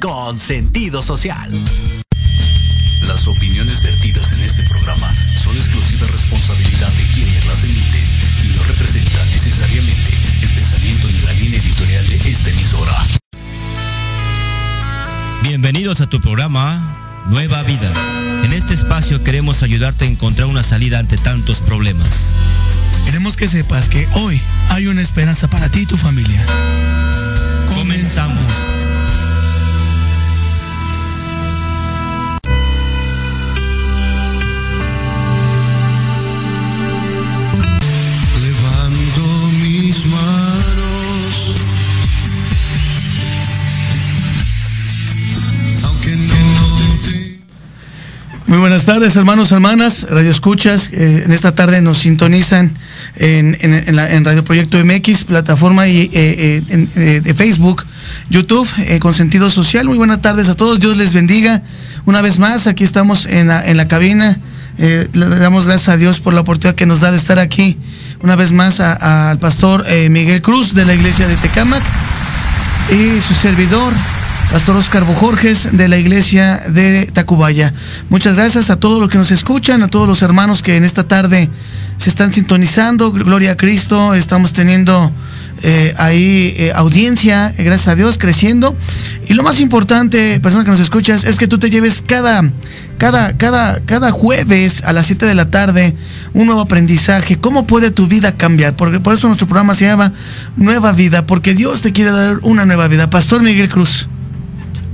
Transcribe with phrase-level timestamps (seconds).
[0.00, 1.50] Con sentido social.
[3.08, 8.04] Las opiniones vertidas en este programa son exclusiva responsabilidad de quienes las emiten
[8.44, 13.06] y no representan necesariamente el pensamiento ni la línea editorial de esta emisora.
[15.42, 17.92] Bienvenidos a tu programa Nueva Vida.
[18.44, 22.36] En este espacio queremos ayudarte a encontrar una salida ante tantos problemas.
[23.04, 26.44] Queremos que sepas que hoy hay una esperanza para ti y tu familia.
[27.74, 28.77] Comenzamos.
[48.94, 50.88] Tardes, hermanos, hermanas, Radio Escuchas.
[50.94, 52.72] eh, en esta tarde nos sintonizan
[53.16, 56.62] en, Radio Proyecto MX, plataforma y, eh,
[56.96, 57.84] eh, de Facebook,
[58.30, 58.66] YouTube,
[58.98, 59.84] con sentido social.
[59.84, 60.80] Muy buenas tardes a todos.
[60.80, 61.60] Dios les bendiga.
[62.06, 64.38] Una vez más, aquí estamos en la, cabina.
[64.78, 67.76] Le damos gracias a Dios por la oportunidad que nos da de estar aquí.
[68.22, 71.82] Una vez más al pastor Miguel Cruz de la iglesia de Tecámac
[72.90, 73.92] y su servidor,
[74.50, 77.74] Pastor Oscar Bojorges de la iglesia de Tacubaya.
[78.08, 81.06] Muchas gracias a todos los que nos escuchan, a todos los hermanos que en esta
[81.06, 81.50] tarde
[81.98, 83.12] se están sintonizando.
[83.12, 85.12] Gloria a Cristo, estamos teniendo
[85.62, 88.74] eh, ahí eh, audiencia, gracias a Dios, creciendo.
[89.28, 92.42] Y lo más importante, persona que nos escuchas, es que tú te lleves cada,
[92.96, 95.94] cada, cada, cada jueves a las 7 de la tarde
[96.32, 97.36] un nuevo aprendizaje.
[97.36, 98.74] ¿Cómo puede tu vida cambiar?
[98.76, 100.12] Porque por eso nuestro programa se llama
[100.56, 103.10] Nueva Vida, porque Dios te quiere dar una nueva vida.
[103.10, 104.08] Pastor Miguel Cruz.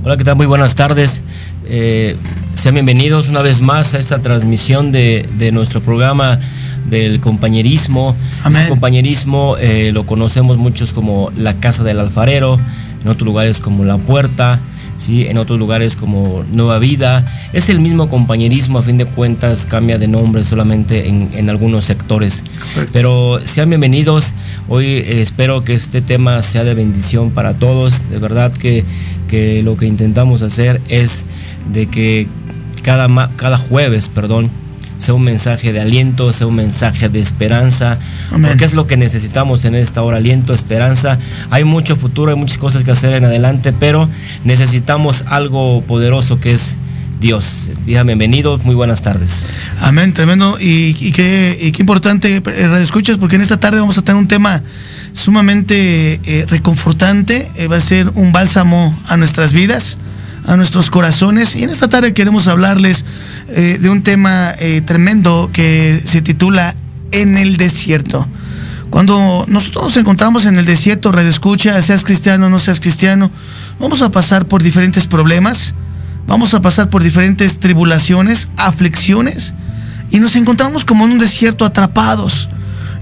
[0.05, 0.35] Hola, ¿qué tal?
[0.35, 1.23] Muy buenas tardes.
[1.65, 2.15] Eh,
[2.53, 6.39] sean bienvenidos una vez más a esta transmisión de, de nuestro programa
[6.87, 8.15] del compañerismo.
[8.43, 8.57] Amén.
[8.59, 12.59] Este compañerismo eh, lo conocemos muchos como la casa del alfarero,
[13.01, 14.59] en otros lugares como la puerta,
[14.97, 15.25] ¿sí?
[15.25, 17.25] en otros lugares como Nueva Vida.
[17.51, 21.83] Es el mismo compañerismo, a fin de cuentas cambia de nombre solamente en, en algunos
[21.83, 22.43] sectores.
[22.93, 24.33] Pero sean bienvenidos.
[24.69, 28.07] Hoy eh, espero que este tema sea de bendición para todos.
[28.11, 28.85] De verdad que,
[29.35, 31.25] que lo que intentamos hacer es
[31.73, 32.27] de que
[32.83, 34.49] cada, ma- cada jueves, perdón,
[34.97, 37.99] sea un mensaje de aliento, sea un mensaje de esperanza,
[38.31, 38.51] Amén.
[38.51, 41.19] porque es lo que necesitamos en esta hora, aliento, esperanza.
[41.49, 44.07] Hay mucho futuro, hay muchas cosas que hacer en adelante, pero
[44.45, 46.77] necesitamos algo poderoso que es
[47.19, 47.71] Dios.
[47.85, 49.49] Diga bienvenido, muy buenas tardes.
[49.81, 50.57] Amén, tremendo.
[50.61, 54.01] Y, y qué, y qué importante, eh, Radio Escuchas, porque en esta tarde vamos a
[54.01, 54.61] tener un tema
[55.15, 57.51] sumamente eh, reconfortante.
[57.55, 59.97] Eh, va a ser un bálsamo a nuestras vidas,
[60.45, 61.55] a nuestros corazones.
[61.55, 63.05] Y en esta tarde queremos hablarles
[63.49, 64.53] eh, de un tema
[64.85, 66.75] tremendo que se titula
[67.11, 68.27] En el desierto.
[68.89, 73.31] Cuando nosotros nos encontramos en el desierto, Radio Escucha, seas cristiano o no seas cristiano,
[73.79, 75.73] vamos a pasar por diferentes problemas,
[76.27, 79.53] vamos a pasar por diferentes tribulaciones, aflicciones,
[80.11, 82.47] y nos encontramos como en un desierto atrapados.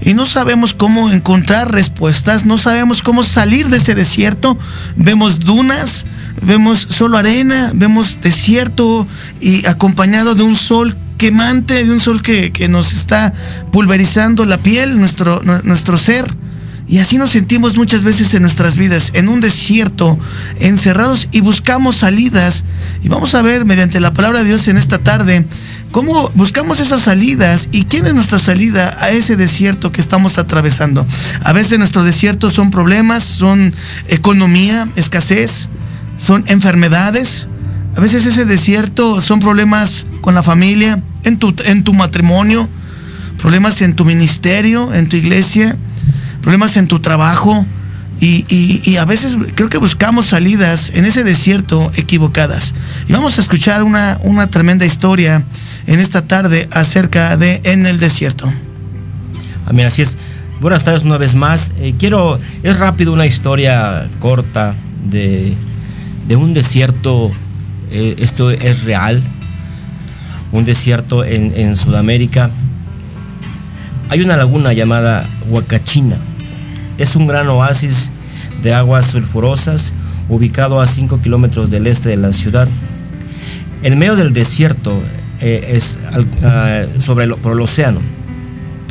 [0.00, 4.58] Y no sabemos cómo encontrar respuestas, no sabemos cómo salir de ese desierto.
[4.96, 6.04] Vemos dunas,
[6.42, 9.06] vemos solo arena, vemos desierto
[9.40, 13.32] y acompañado de un sol quemante, de un sol que, que nos está
[13.72, 16.26] pulverizando la piel, nuestro, nu- nuestro ser.
[16.86, 20.18] Y así nos sentimos muchas veces en nuestras vidas, en un desierto,
[20.60, 22.64] encerrados y buscamos salidas.
[23.02, 25.46] Y vamos a ver mediante la palabra de Dios en esta tarde
[25.94, 31.06] cómo buscamos esas salidas y quién es nuestra salida a ese desierto que estamos atravesando.
[31.44, 33.72] A veces nuestro desierto son problemas, son
[34.08, 35.68] economía, escasez,
[36.16, 37.48] son enfermedades.
[37.96, 42.68] A veces ese desierto son problemas con la familia, en tu, en tu matrimonio,
[43.38, 45.76] problemas en tu ministerio, en tu iglesia,
[46.44, 47.64] problemas en tu trabajo.
[48.20, 52.72] Y, y- a veces creo que buscamos salidas en ese desierto equivocadas.
[53.08, 55.42] Y vamos a escuchar una, una tremenda historia
[55.88, 58.52] en esta tarde acerca de En el desierto.
[59.66, 60.16] Amén, así es.
[60.60, 61.72] Buenas tardes una vez más.
[61.80, 64.74] Eh, quiero, es rápido una historia corta
[65.10, 65.52] de,
[66.28, 67.32] de un desierto.
[67.90, 69.20] eh, esto es real.
[70.52, 72.48] Un desierto en, en Sudamérica.
[74.08, 76.16] Hay una laguna llamada Huacachina.
[76.98, 78.10] Es un gran oasis
[78.62, 79.92] de aguas sulfurosas
[80.28, 82.68] ubicado a 5 kilómetros del este de la ciudad.
[83.82, 84.98] En medio del desierto,
[85.40, 85.98] eh, es
[86.42, 88.00] ah, sobre el, por el océano.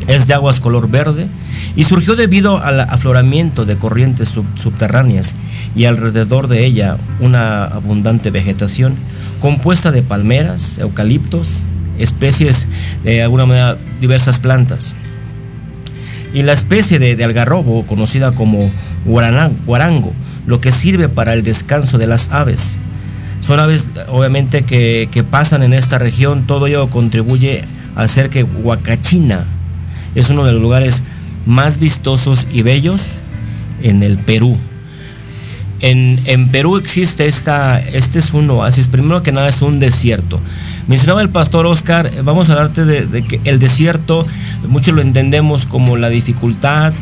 [0.08, 1.28] Es de aguas color verde
[1.76, 5.34] y surgió debido al afloramiento de corrientes sub- subterráneas
[5.76, 8.96] y alrededor de ella una abundante vegetación
[9.40, 11.64] compuesta de palmeras, eucaliptos,
[12.00, 12.68] especies
[13.04, 14.94] de alguna manera diversas plantas.
[16.34, 18.72] Y la especie de, algarrobo, conocida como
[19.06, 20.14] guarango,
[20.48, 22.78] lo que sirve para el descanso de las aves.
[23.40, 26.48] Son aves, obviamente, que, que pasan en esta región.
[26.48, 27.64] Todo ello contribuye
[27.96, 29.46] a hacer que Huacachina
[30.16, 31.04] es uno de los lugares
[31.46, 33.22] más vistosos y bellos
[33.82, 34.58] en el Perú.
[35.82, 40.40] En, en Perú existe esta, este es un oasis, primero que nada es un desierto.
[40.88, 44.26] Mencionaba el pastor Oscar, eh, vamos a hablarte de, de que el desierto,
[44.68, 46.94] muchos lo entendemos como la dificultad,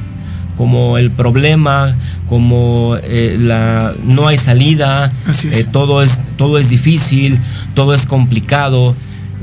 [0.56, 1.96] como el problema,
[2.28, 5.58] como eh, la no hay salida, Así es.
[5.58, 7.40] eh, todo es todo es difícil,
[7.74, 8.96] todo es complicado.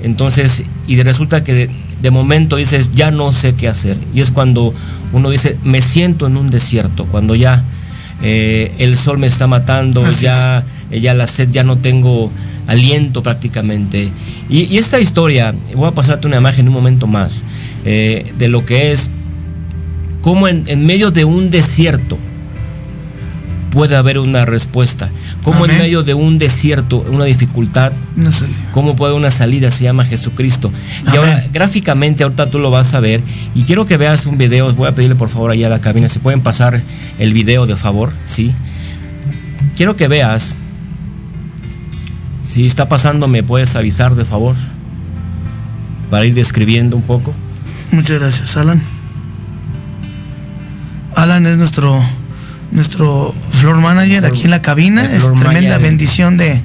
[0.04, 1.70] Entonces, y de- resulta que de,
[2.00, 3.96] de momento dices, ya no sé qué hacer.
[4.14, 4.72] Y es cuando
[5.12, 7.64] uno dice, me siento en un desierto, cuando ya
[8.22, 10.62] eh, el sol me está matando, Así ya,
[10.92, 12.30] ya la sed, ya no tengo
[12.68, 14.10] aliento prácticamente.
[14.48, 17.44] Y, y esta historia, voy a pasarte una imagen en un momento más,
[17.84, 19.10] eh, de lo que es
[20.20, 22.18] cómo en, en medio de un desierto
[23.70, 25.10] puede haber una respuesta.
[25.42, 28.56] Cómo en medio de un desierto, una dificultad, Una salida.
[28.72, 30.70] cómo puede una salida, se llama Jesucristo.
[31.12, 33.20] Y ahora, gráficamente, ahorita tú lo vas a ver.
[33.54, 34.72] Y quiero que veas un video.
[34.74, 36.82] Voy a pedirle por favor allá a la cabina, si pueden pasar
[37.18, 38.52] el video de favor, ¿sí?
[39.76, 40.58] Quiero que veas.
[42.48, 44.56] Si está pasando, me puedes avisar de favor.
[46.10, 47.34] Para ir describiendo un poco.
[47.92, 48.80] Muchas gracias, Alan.
[51.14, 52.02] Alan es nuestro
[52.70, 55.04] nuestro floor manager aquí en la cabina.
[55.04, 55.80] Es tremenda manager.
[55.82, 56.60] bendición de,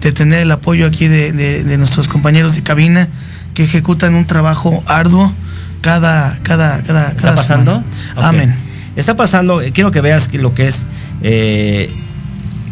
[0.00, 3.08] de tener el apoyo aquí de, de- de nuestros compañeros de cabina
[3.54, 5.32] que ejecutan un trabajo arduo
[5.80, 7.82] cada cada cada ¿Está cada pasando?
[8.16, 8.54] Amén.
[8.94, 10.86] Está pasando, eh, quiero que veas que lo que es,
[11.22, 11.90] eh,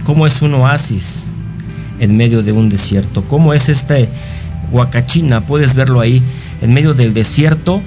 [0.05, 1.25] cómo es un oasis
[2.03, 4.09] en medio de un desierto, cómo es este
[4.73, 6.21] Huacachina, puedes verlo ahí,
[6.61, 7.81] en medio del desierto,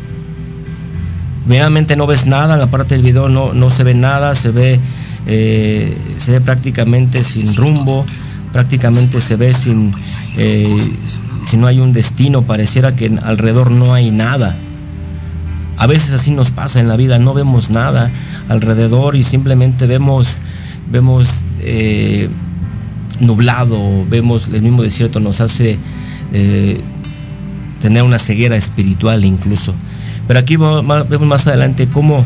[1.45, 4.51] realmente no ves nada, en la parte del video no, no se ve nada, se
[4.51, 4.79] ve,
[5.27, 8.05] eh, se ve prácticamente sin rumbo,
[8.53, 9.93] prácticamente se ve sin,
[10.37, 10.65] eh,
[11.43, 14.55] si no hay un destino, pareciera que alrededor no hay nada.
[15.77, 18.09] A veces así nos pasa en la vida, no vemos nada
[18.47, 20.37] alrededor y simplemente vemos,
[20.89, 22.29] vemos eh,
[23.19, 25.77] nublado, vemos el mismo desierto, nos hace
[26.33, 26.79] eh,
[27.81, 29.73] tener una ceguera espiritual incluso.
[30.27, 32.25] Pero aquí vemos más adelante cómo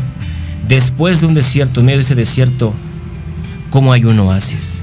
[0.68, 2.72] después de un desierto, en medio de ese desierto,
[3.70, 4.82] cómo hay un oasis,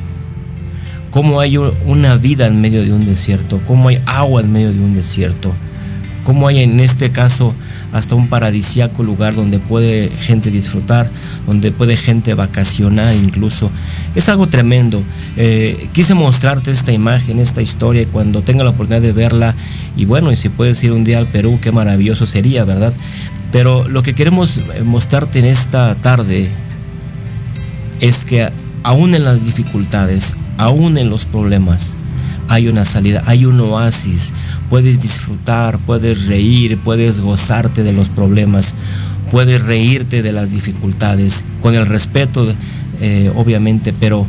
[1.11, 4.71] cómo hay un- una vida en medio de un desierto, cómo hay agua en medio
[4.71, 5.53] de un desierto,
[6.23, 7.53] cómo hay en este caso
[7.94, 11.10] hasta un paradisiaco lugar donde puede gente disfrutar,
[11.46, 13.72] donde puede gente vacacionar incluso.
[14.15, 15.03] Es algo tremendo.
[15.38, 19.56] Eh, quise mostrarte esta imagen, esta historia, y cuando tenga la oportunidad de verla,
[19.96, 22.94] y bueno, y si puedes ir un día al Perú, qué maravilloso sería, ¿verdad?
[23.51, 26.50] Pero lo que queremos eh, mostrarte en esta tarde
[28.01, 28.50] es que
[28.84, 31.96] aún en las dificultades, aún en los problemas,
[32.50, 34.34] hay una salida, hay un oasis.
[34.69, 38.74] Puedes disfrutar, puedes reír, puedes gozarte de los problemas,
[39.31, 42.53] puedes reírte de las dificultades, con el respeto,
[43.00, 44.27] eh, obviamente, pero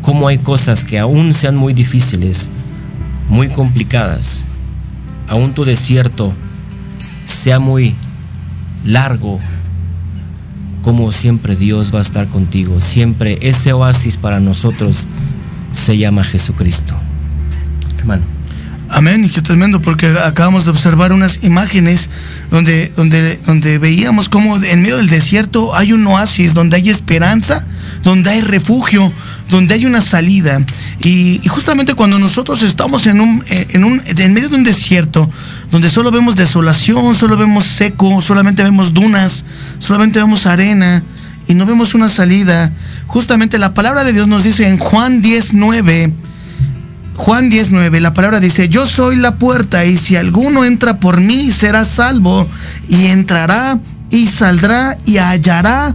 [0.00, 2.48] como hay cosas que aún sean muy difíciles,
[3.28, 4.46] muy complicadas,
[5.28, 6.32] aún tu desierto
[7.24, 7.94] sea muy
[8.84, 9.40] largo,
[10.82, 12.80] como siempre Dios va a estar contigo.
[12.80, 15.06] Siempre ese oasis para nosotros
[15.72, 16.94] se llama Jesucristo.
[17.98, 18.33] Hermano.
[18.94, 22.10] Amén, y qué tremendo, porque acabamos de observar unas imágenes
[22.48, 27.66] donde, donde, donde veíamos cómo en medio del desierto hay un oasis, donde hay esperanza,
[28.04, 29.12] donde hay refugio,
[29.50, 30.64] donde hay una salida.
[31.00, 35.28] Y, y justamente cuando nosotros estamos en, un, en, un, en medio de un desierto,
[35.72, 39.44] donde solo vemos desolación, solo vemos seco, solamente vemos dunas,
[39.80, 41.02] solamente vemos arena
[41.48, 42.70] y no vemos una salida,
[43.08, 46.12] justamente la palabra de Dios nos dice en Juan 19,
[47.16, 51.50] Juan 19, la palabra dice, yo soy la puerta y si alguno entra por mí
[51.52, 52.46] será salvo
[52.88, 53.78] y entrará
[54.10, 55.94] y saldrá y hallará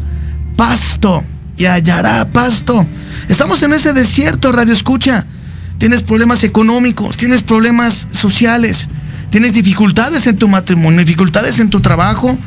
[0.55, 1.23] pasto
[1.57, 2.85] y hallará pasto.
[3.27, 5.25] Estamos en ese desierto, radio escucha.
[5.77, 8.89] Tienes problemas económicos, tienes problemas sociales,
[9.29, 12.37] tienes dificultades en tu matrimonio, dificultades en tu trabajo,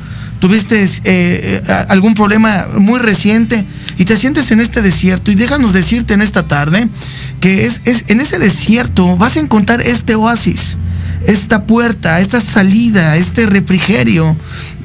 [0.42, 3.64] tuviste eh, eh, algún problema muy reciente
[3.96, 6.88] y te sientes en este desierto y déjanos decirte en esta tarde
[7.38, 10.78] que es, en ese desierto vas a encontrar este oasis.
[11.28, 14.36] esta puerta, esta salida, este refrigerio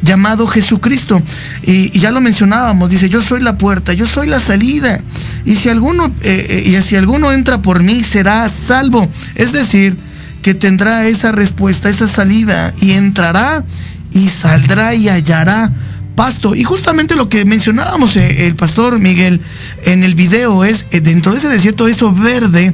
[0.04, 1.24] llamado Jesucristo.
[1.64, 5.02] Y, ya lo mencionábamos, dice, yo soy la puerta, yo soy la salida.
[5.44, 9.10] Y si alguno, eh, y si alguno entra por mí, será salvo.
[9.34, 9.98] Es decir,
[10.44, 13.66] que tendrá esa respuesta, esa salida, y entrará
[14.12, 15.72] y saldrá y hallará
[16.18, 16.56] pasto.
[16.56, 19.40] Y justamente lo que mencionábamos eh, el pastor Miguel
[19.86, 22.74] en el video es, eh, dentro de ese desierto, eso verde,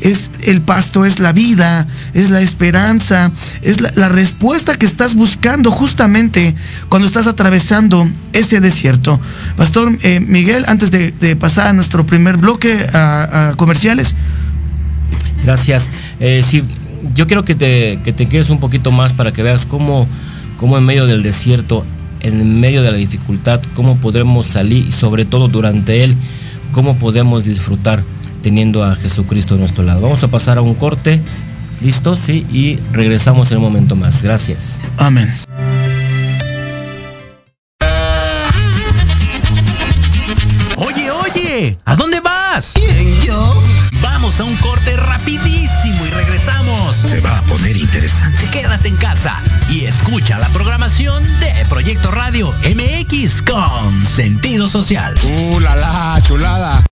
[0.00, 5.70] es el pasto, es la vida, es la esperanza, es la, respuesta que estás buscando
[5.70, 6.54] justamente
[6.88, 9.18] cuando estás atravesando ese desierto.
[9.56, 14.14] Pastor eh, Miguel, antes de, pasar a nuestro primer bloque a, comerciales,
[15.44, 15.90] Gracias.
[16.44, 16.62] Sí,
[17.16, 20.06] yo quiero que te, que te quedes un poquito más para que veas cómo,
[20.62, 21.84] cómo en medio del desierto,
[22.20, 26.14] en medio de la dificultad, cómo podemos salir y sobre todo durante él,
[26.70, 28.04] cómo podemos disfrutar
[28.42, 30.02] teniendo a Jesucristo a nuestro lado.
[30.02, 31.20] Vamos a pasar a un corte.
[31.82, 32.14] ¿Listo?
[32.14, 34.22] Sí, y regresamos en un momento más.
[34.22, 34.80] Gracias.
[34.98, 35.34] amén.
[40.76, 42.70] Oye, oye, ¿a dónde vas?
[42.74, 43.62] ¿Quién, yo?
[44.00, 45.51] Vamos a un corte rapidísimo
[47.52, 48.48] poner interesante.
[48.50, 55.14] Quédate en casa y escucha la programación de Proyecto Radio MX con sentido social.
[55.22, 56.82] ¡Uh, la, la, chulada!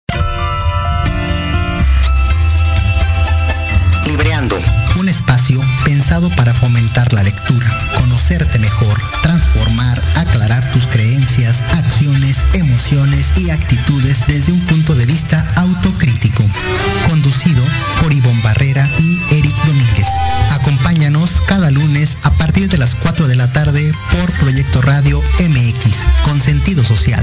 [4.05, 4.61] Libreando,
[4.99, 13.33] un espacio pensado para fomentar la lectura, conocerte mejor, transformar, aclarar tus creencias, acciones, emociones
[13.37, 16.45] y actitudes desde un punto de vista autocrítico.
[17.09, 17.65] Conducido
[23.21, 27.23] 4 de la tarde por Proyecto Radio MX, con sentido social.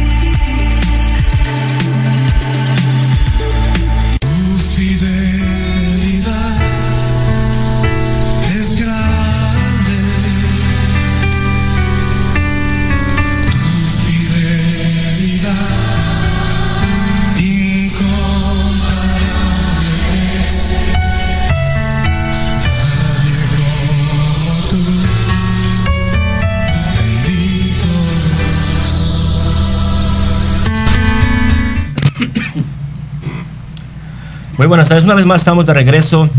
[34.61, 36.29] Muy buenas tardes, una vez más estamos de regreso.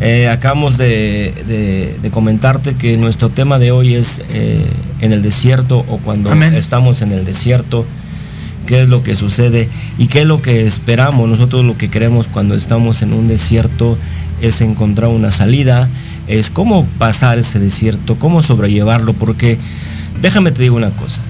[0.00, 4.64] Eh, acabamos de, de- de comentarte que nuestro tema de hoy es eh,
[5.02, 6.54] en el desierto o cuando Amén.
[6.54, 7.84] estamos en el desierto,
[8.64, 11.28] qué es lo que sucede y qué es lo que esperamos.
[11.28, 13.98] Nosotros lo que queremos cuando estamos en un desierto
[14.40, 15.90] es encontrar una salida,
[16.26, 19.58] es cómo pasar ese desierto, cómo sobrellevarlo, porque
[20.22, 21.20] déjame te digo una cosa.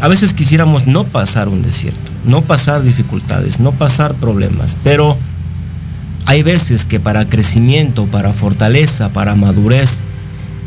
[0.00, 5.18] A veces quisiéramos no pasar un desierto, no pasar dificultades, no pasar problemas, pero
[6.28, 10.02] hay veces que para crecimiento, para fortaleza, para madurez,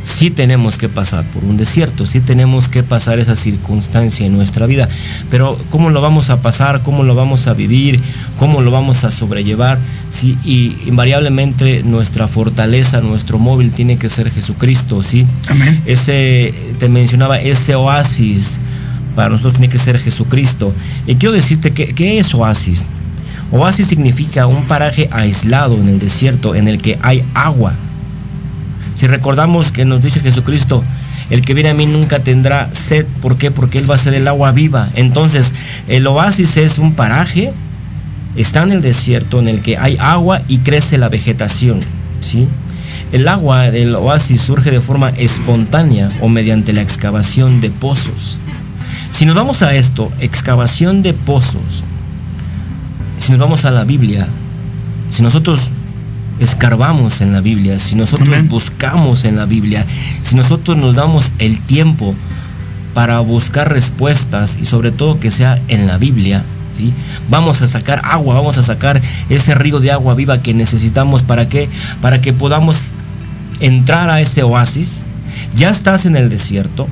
[0.02, 4.66] sí tenemos que pasar por un desierto, sí tenemos que pasar esa circunstancia en nuestra
[4.66, 4.90] vida.
[5.30, 6.82] Pero ¿cómo lo vamos a pasar?
[6.82, 8.00] ¿Cómo lo vamos a vivir?
[8.40, 9.78] ¿Cómo lo vamos a sobrellevar?
[10.10, 15.28] Sí, y invariablemente nuestra fortaleza, nuestro móvil tiene que ser Jesucristo, ¿sí?
[15.48, 15.80] Amén.
[15.86, 18.58] Ese, te mencionaba, ese oasis
[19.16, 20.74] para nosotros tiene que ser Jesucristo.
[21.06, 22.84] Y quiero decirte que, ¿qué es oasis?
[23.52, 27.74] Oasis significa un paraje aislado en el desierto en el que hay agua.
[28.96, 30.84] Si recordamos que nos dice Jesucristo,
[31.30, 33.06] el que viene a mí nunca tendrá sed.
[33.22, 33.52] ¿Por qué?
[33.52, 34.90] Porque Él va a ser el agua viva.
[34.96, 35.54] Entonces,
[35.88, 37.54] el oasis es un paraje,
[38.36, 41.82] está en el desierto en el que hay agua y crece la vegetación.
[42.20, 42.48] ¿sí?
[43.12, 48.40] El agua del oasis surge de forma espontánea o mediante la excavación de pozos.
[49.10, 51.84] Si nos vamos a esto, excavación de pozos,
[53.22, 54.28] si nos vamos a la Biblia,
[55.12, 55.74] si nosotros
[56.40, 58.50] escarbamos en la Biblia, si nosotros Amén.
[58.50, 59.86] buscamos en la Biblia,
[60.24, 62.16] si nosotros nos damos el tiempo
[62.96, 66.92] para buscar respuestas y sobre todo que sea en la Biblia, ¿sí?
[67.30, 71.48] Vamos a sacar agua, vamos a sacar ese río de agua viva que necesitamos para
[71.48, 71.70] que
[72.02, 72.96] para que podamos
[73.60, 75.04] entrar a ese oasis.
[75.56, 76.88] Ya estás en el desierto,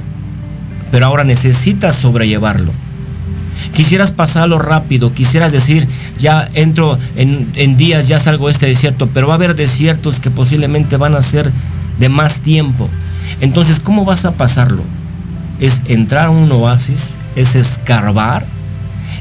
[0.91, 2.71] pero ahora necesitas sobrellevarlo.
[3.74, 9.10] Quisieras pasarlo rápido, quisieras decir, ya entro en, en días, ya salgo de este desierto,
[9.13, 11.52] pero va a haber desiertos que posiblemente van a ser
[12.00, 12.89] de más tiempo.
[13.41, 14.84] Entonces, ¿cómo vas a pasarlo?
[15.60, 18.45] Es entrar a un oasis, es escarbar,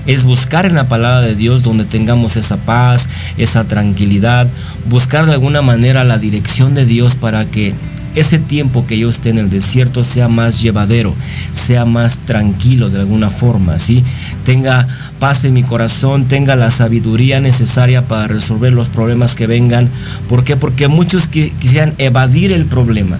[0.07, 4.46] es buscar en la palabra de Dios donde tengamos esa paz, esa tranquilidad,
[4.88, 7.74] buscar de alguna manera la dirección de Dios para que
[8.20, 11.14] ese tiempo que yo esté en el desierto sea más llevadero,
[11.52, 14.04] sea más tranquilo de alguna forma, ¿sí?
[14.44, 14.87] Tenga
[15.18, 19.88] paz en mi corazón, tenga la sabiduría necesaria para resolver los problemas que vengan.
[20.28, 20.57] ¿Por qué?
[20.57, 23.18] Porque muchos qui- quisieran evadir el problema.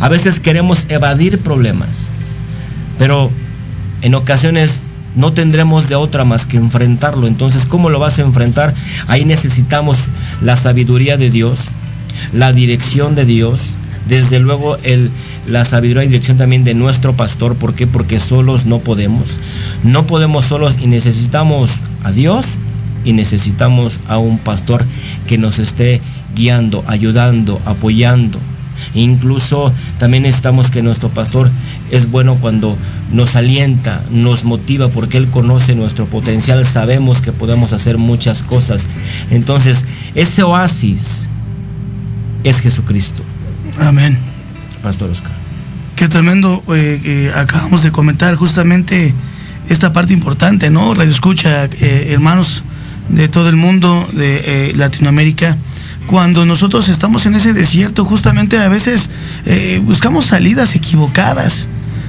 [0.00, 2.10] A veces queremos evadir problemas,
[2.98, 3.30] pero
[4.02, 4.84] en ocasiones
[5.16, 7.26] no tendremos de otra más que enfrentarlo.
[7.26, 8.74] Entonces, ¿cómo lo vas a enfrentar?
[9.06, 10.08] Ahí necesitamos
[10.42, 11.70] la sabiduría de Dios,
[12.32, 13.76] la dirección de Dios,
[14.08, 15.10] desde luego el,
[15.46, 17.54] la sabiduría y dirección también de nuestro pastor.
[17.56, 17.86] ¿Por qué?
[17.86, 19.40] Porque solos no podemos.
[19.84, 22.58] No podemos solos y necesitamos a Dios
[23.04, 24.84] y necesitamos a un pastor
[25.26, 26.00] que nos esté
[26.34, 28.38] guiando, ayudando, apoyando.
[28.94, 31.50] Incluso también necesitamos que nuestro pastor
[31.90, 32.76] es bueno cuando
[33.12, 38.86] nos alienta, nos motiva, porque Él conoce nuestro potencial, sabemos que podemos hacer muchas cosas.
[39.30, 41.28] Entonces, ese oasis
[42.44, 43.22] es Jesucristo,
[43.80, 44.18] Amén.
[44.82, 45.32] Pastor Oscar.
[45.96, 49.14] Qué tremendo eh, que acabamos de comentar justamente
[49.68, 50.94] esta parte importante, ¿no?
[50.94, 52.64] Radio escucha, eh, hermanos
[53.08, 55.56] de todo el mundo, de eh, Latinoamérica.
[56.06, 59.10] Cuando nosotros estamos en ese desierto, justamente a veces
[59.44, 61.68] eh, buscamos salidas equivocadas.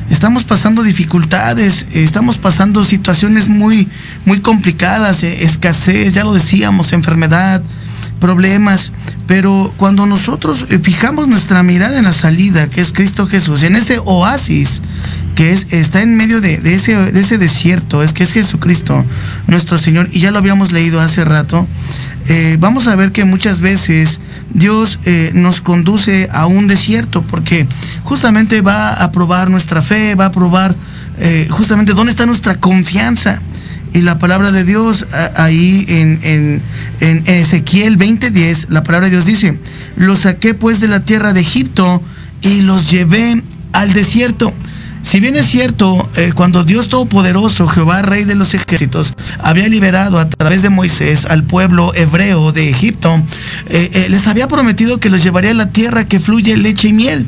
[0.10, 3.88] Estamos pasando dificultades, eh, estamos pasando situaciones muy,
[4.26, 7.62] muy complicadas, eh, escasez, ya lo decíamos, enfermedad,
[8.20, 8.94] problemas,
[9.28, 13.76] pero cuando nosotros eh, fijamos nuestra mirada en la salida, que es Cristo Jesús, en
[13.76, 14.82] ese oasis
[15.36, 19.06] que es, está en medio de, ese, de ese desierto, es que es Jesucristo,
[19.48, 21.66] nuestro Señor, y ya lo habíamos leído hace rato,
[22.28, 24.20] eh, vamos a ver que muchas veces
[24.54, 27.68] Dios eh, nos conduce a un desierto, porque
[28.04, 30.76] justamente va a probar nuestra fe, va a probar
[31.50, 33.42] justamente dónde está nuestra confianza.
[33.94, 36.62] Y la palabra de Dios ahí en, en,
[37.00, 39.60] en Ezequiel 20:10, la palabra de Dios dice,
[39.96, 42.02] los saqué pues de la tierra de Egipto
[42.42, 43.42] y los llevé
[43.74, 44.54] al desierto.
[45.02, 50.20] Si bien es cierto, eh, cuando Dios Todopoderoso, Jehová, Rey de los ejércitos, había liberado
[50.20, 53.16] a través de Moisés al pueblo hebreo de Egipto,
[53.70, 56.94] eh, eh, les había prometido que los llevaría a la tierra que fluye leche y
[56.94, 57.26] miel.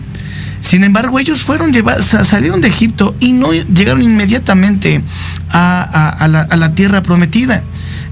[0.62, 5.02] Sin embargo, ellos fueron salieron de Egipto y no llegaron inmediatamente
[5.50, 7.63] a la tierra prometida.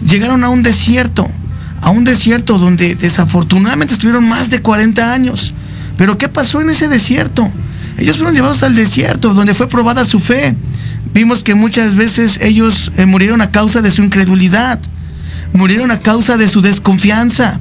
[0.06, 1.30] Llegaron a un desierto,
[1.82, 5.54] a un desierto donde desafortunadamente estuvieron más de 40 años.
[5.98, 7.52] Pero ¿qué pasó en ese desierto?
[7.98, 10.56] Ellos fueron llevados al desierto donde fue probada su fe.
[11.14, 14.80] Vimos que muchas veces ellos eh, murieron a causa de su incredulidad,
[15.54, 17.60] murieron a causa de su desconfianza,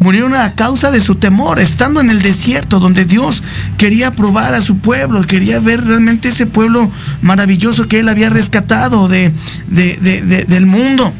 [0.00, 3.42] murieron a causa de su temor, estando en el desierto donde Dios
[3.76, 6.90] quería probar a su pueblo, quería ver realmente ese pueblo
[7.22, 9.32] maravilloso que Él había rescatado de,
[9.68, 11.12] de- de- de- del mundo.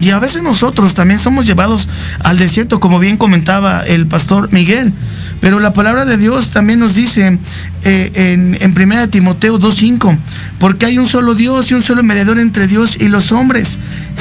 [0.00, 1.88] Y a veces nosotros también somos llevados
[2.24, 4.92] al desierto, como bien comentaba el pastor Miguel.
[5.40, 7.38] Pero la palabra de Dios también nos dice
[7.84, 10.16] eh, en, en 1 Timoteo 2.5,
[10.58, 13.78] porque hay un solo Dios y un solo mediador entre Dios y los hombres,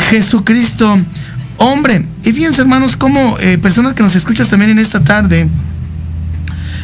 [0.09, 0.99] Jesucristo,
[1.61, 2.05] hombre.
[2.23, 5.47] Y fíjense hermanos, como eh, personas que nos escuchas también en esta tarde,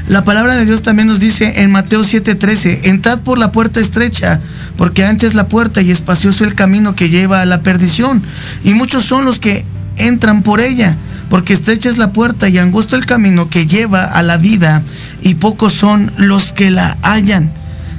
[0.08, 4.40] la palabra de Dios también nos dice en Mateo 7:13, entrad por la puerta estrecha,
[4.78, 8.24] porque ancha es la puerta y espacioso el camino que lleva a la perdición,
[8.64, 9.66] y muchos son los que
[9.98, 10.96] entran por ella,
[11.30, 14.84] porque estrecha es la puerta y angosto el camino que lleva a la vida,
[15.24, 17.52] y pocos son los que la hallan.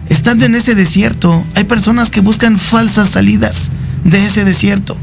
[0.08, 3.70] Estando en ese desierto, hay personas que buscan falsas salidas
[4.04, 4.96] de ese desierto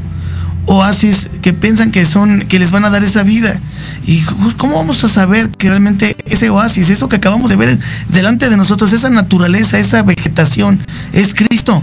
[0.66, 3.60] oasis que piensan que son que les van a dar esa vida
[4.06, 7.78] y ju- cómo vamos a saber que realmente ese oasis eso que acabamos de ver
[8.08, 10.80] delante de nosotros esa naturaleza esa vegetación
[11.12, 11.82] es Cristo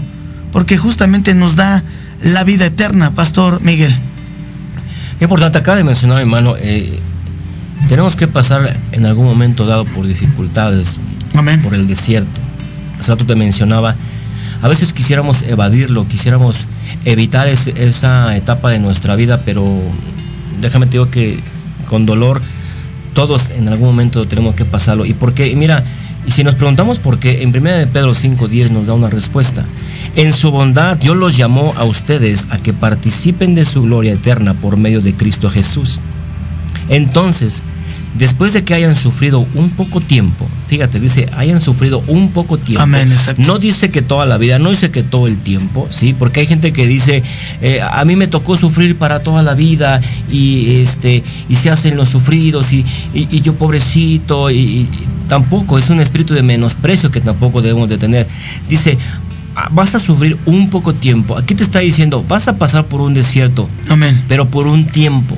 [0.52, 1.82] porque justamente nos da
[2.22, 3.94] la vida eterna pastor Miguel
[5.18, 6.98] Qué importante, acaba de mencionar, hermano, eh,
[7.88, 10.98] tenemos que pasar en algún momento dado por dificultades,
[11.34, 11.62] Amén.
[11.62, 12.40] por el desierto.
[12.98, 13.94] Hace rato te mencionaba,
[14.62, 16.66] a veces quisiéramos evadirlo, quisiéramos
[17.04, 19.66] evitar esa etapa de nuestra vida, pero
[20.60, 21.38] déjame te digo que
[21.88, 22.40] con dolor
[23.14, 25.06] todos en algún momento tenemos que pasarlo.
[25.06, 25.50] ¿Y por qué?
[25.50, 25.84] Y mira,
[26.26, 29.64] y si nos preguntamos por qué, en 1 de Pedro 5.10 nos da una respuesta.
[30.16, 34.54] En su bondad Dios los llamó a ustedes a que participen de su gloria eterna
[34.54, 36.00] por medio de Cristo Jesús.
[36.88, 37.62] Entonces,
[38.18, 42.82] después de que hayan sufrido un poco tiempo, fíjate, dice, hayan sufrido un poco tiempo.
[42.82, 43.42] Amén, exacto.
[43.42, 46.14] No dice que toda la vida, no dice que todo el tiempo, ¿sí?
[46.18, 47.22] Porque hay gente que dice,
[47.60, 50.00] eh, a mí me tocó sufrir para toda la vida
[50.30, 54.88] y, este, y se hacen los sufridos y, y- y yo pobrecito y, y
[55.28, 58.26] tampoco, es un espíritu de menosprecio que tampoco debemos de tener.
[58.68, 58.96] Dice,
[59.56, 61.36] "Ah, vas a sufrir un poco tiempo.
[61.36, 64.22] Aquí te está diciendo, vas a pasar por un desierto, Amén.
[64.28, 65.36] pero por un tiempo.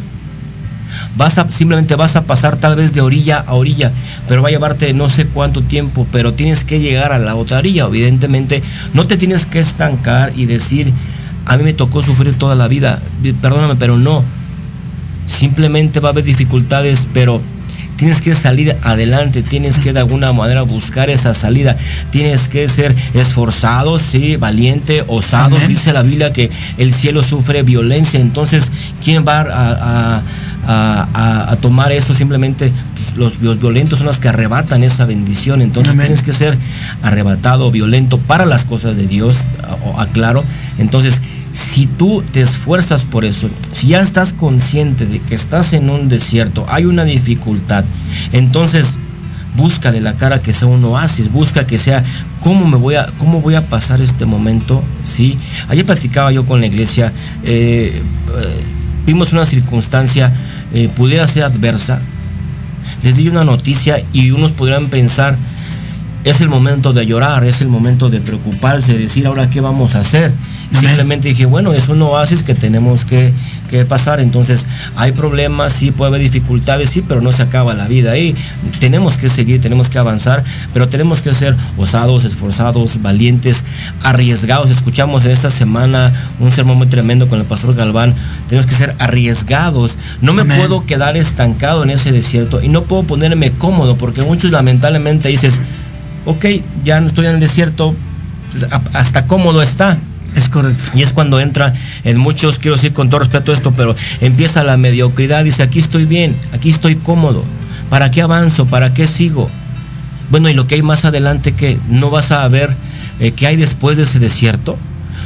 [1.17, 3.91] Vas a, simplemente vas a pasar tal vez de orilla a orilla,
[4.29, 7.59] pero va a llevarte no sé cuánto tiempo, pero tienes que llegar a la otra
[7.59, 7.85] orilla.
[7.87, 8.63] Evidentemente,
[8.95, 10.93] no te tienes que estancar y decir,
[11.47, 13.01] a mí me tocó sufrir toda la vida,
[13.41, 14.23] perdóname, pero no.
[15.27, 17.41] Simplemente va a haber dificultades, pero
[17.97, 21.77] tienes que salir adelante, tienes que de alguna manera buscar esa salida,
[22.11, 25.57] tienes que ser esforzado, sí, valiente, osado.
[25.67, 28.71] Dice la Biblia que el cielo sufre violencia, entonces,
[29.03, 30.23] ¿quién va a, a-
[30.67, 32.15] a- a- a tomar eso?
[32.15, 36.07] Simplemente pues, los, los violentos son los que arrebatan esa bendición, entonces Amén.
[36.07, 36.59] tienes que ser
[37.03, 39.43] arrebatado, violento para las cosas de Dios,
[39.99, 40.45] aclaro.
[40.79, 41.21] Entonces,
[41.53, 46.09] si tú te esfuerzas por eso, si ya estás consciente de que estás en un
[46.09, 47.85] desierto, hay una dificultad,
[48.33, 48.99] entonces
[49.57, 52.05] búscale la cara que sea un oasis, busca que sea
[52.41, 55.39] cómo me voy a, cómo voy a pasar este momento, ¿sí?
[55.69, 57.11] Ayer platicaba yo con la iglesia,
[57.43, 58.03] eh,
[58.39, 58.63] eh,
[59.07, 60.33] vimos una circunstancia,
[60.75, 62.01] eh, pudiera ser adversa,
[63.03, 65.37] les di una noticia y unos podrían pensar,
[66.25, 69.95] es el momento de llorar, es el momento de preocuparse, de decir ahora qué vamos
[69.95, 70.33] a hacer.
[70.73, 73.33] Simplemente dije, bueno, es un oasis que tenemos que,
[73.71, 74.21] que pasar.
[74.21, 78.35] Entonces, hay problemas, sí, puede haber dificultades, sí, pero no se acaba la vida ahí.
[78.81, 83.65] Tenemos que seguir, tenemos que avanzar, pero tenemos que ser osados, esforzados, valientes,
[84.03, 84.71] arriesgados.
[84.71, 88.15] Escuchamos en esta semana un sermón muy tremendo con el pastor Galván.
[88.49, 89.99] Tenemos que ser arriesgados.
[90.21, 90.59] No me Amén.
[90.59, 95.61] puedo quedar estancado en ese desierto y no puedo ponerme cómodo porque muchos lamentablemente dices,
[96.25, 96.45] ok,
[96.85, 97.95] ya no estoy en el desierto,
[98.51, 99.99] pues, hasta cómodo está.
[100.37, 100.91] Es correcto.
[100.95, 101.73] Y es cuando entra
[102.05, 106.05] en muchos, quiero decir con todo respeto esto, pero empieza la mediocridad, dice, aquí estoy
[106.05, 107.43] bien, aquí estoy cómodo,
[107.89, 108.67] ¿para qué avanzo?
[108.67, 109.49] ¿Para qué sigo?
[110.31, 112.71] Bueno, y lo que hay más adelante, que no vas a ver
[113.19, 114.77] eh, qué hay después de ese desierto,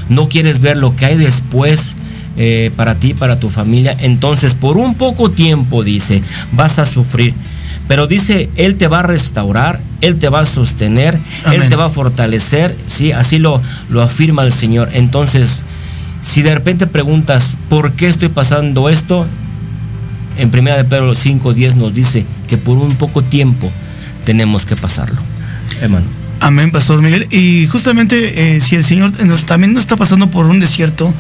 [0.09, 1.97] no quieres ver lo que hay después
[2.37, 7.35] eh, para ti, para tu familia, entonces por un poco tiempo, dice, vas a sufrir.
[7.91, 11.63] Pero dice, Él te va a restaurar, Él te va a sostener, Amén.
[11.63, 13.11] Él te va a fortalecer, ¿sí?
[13.11, 14.91] Así lo, lo afirma el Señor.
[14.93, 15.65] Entonces,
[16.21, 19.27] si de repente preguntas, ¿por qué estoy pasando esto?
[20.39, 23.69] En 1 de Pedro 5.10 nos dice que por un poco tiempo
[24.25, 25.21] tenemos que pasarlo.
[25.81, 26.07] Hermano.
[26.39, 27.27] Amén, Pastor Miguel.
[27.33, 31.13] Y justamente eh, si el Señor nos, también nos está pasando por un desierto,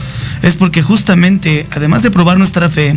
[0.42, 2.96] es porque justamente, además de probar nuestra fe,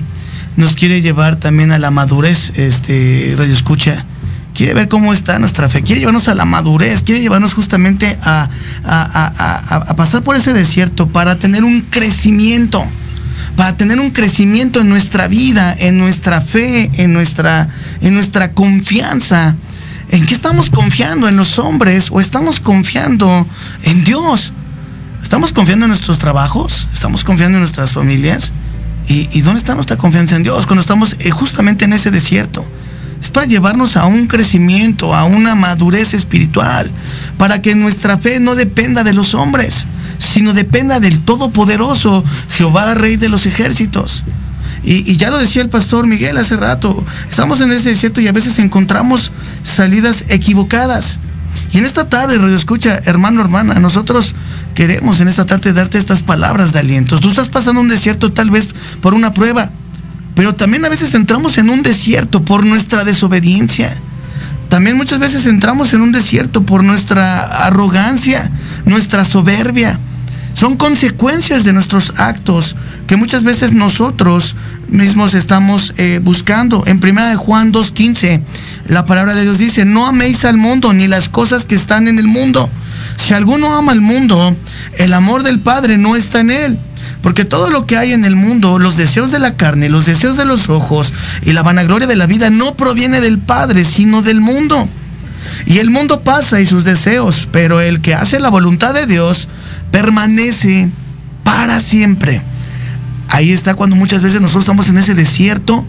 [0.56, 4.06] nos quiere llevar también a la madurez, este Radio Escucha.
[4.54, 8.48] Quiere ver cómo está nuestra fe, quiere llevarnos a la madurez, quiere llevarnos justamente a,
[8.84, 12.86] a- a- pasar por ese desierto para tener un crecimiento,
[13.56, 17.68] para tener un crecimiento en nuestra vida, en nuestra fe, en nuestra,
[18.02, 19.56] en nuestra confianza.
[20.10, 21.28] ¿En qué estamos confiando?
[21.28, 23.48] ¿En los hombres o estamos confiando
[23.86, 24.54] en Dios?
[25.24, 26.88] ¿Estamos confiando en nuestros trabajos?
[26.94, 28.54] ¿Estamos confiando en nuestras familias?
[29.08, 32.66] ¿Y, dónde está nuestra confianza en Dios cuando estamos eh, justamente en ese desierto?
[33.22, 36.90] Es para llevarnos a un crecimiento, a una madurez espiritual,
[37.38, 39.88] para que nuestra fe no dependa de los hombres,
[40.18, 44.24] sino dependa del Todopoderoso, Jehová, Rey de los ejércitos.
[44.84, 48.28] Y, y ya lo decía el pastor Miguel hace rato, estamos en ese desierto y
[48.28, 49.32] a veces encontramos
[49.64, 51.20] salidas equivocadas.
[51.72, 54.36] Y en esta tarde, Radio Escucha, hermano, hermana, nosotros
[54.76, 57.20] queremos en esta tarde darte estas palabras de aliento.
[57.20, 58.68] Tú estás pasando un desierto tal vez
[59.02, 59.70] por una prueba,
[60.36, 63.98] pero también a veces entramos en un desierto por nuestra desobediencia.
[64.70, 68.50] También muchas veces entramos en un desierto por nuestra arrogancia,
[68.86, 70.00] nuestra soberbia.
[70.64, 74.56] Son consecuencias de nuestros actos que muchas veces nosotros
[74.88, 76.86] mismos estamos eh, buscando.
[76.88, 78.42] En 1 de Juan 2.15,
[78.88, 82.18] la palabra de Dios dice, no améis al mundo ni las cosas que están en
[82.18, 82.70] el mundo.
[83.18, 84.56] Si alguno ama al mundo,
[85.00, 86.80] el amor del Padre no está en él.
[87.22, 90.38] Porque todo lo que hay en el mundo, los deseos de la carne, los deseos
[90.38, 94.40] de los ojos y la vanagloria de la vida no proviene del Padre, sino del
[94.40, 94.88] mundo.
[95.66, 99.50] Y el mundo pasa y sus deseos, pero el que hace la voluntad de Dios
[99.94, 100.90] permanece
[101.44, 102.42] para siempre.
[103.30, 105.86] Ahí está cuando muchas veces nosotros estamos en ese desierto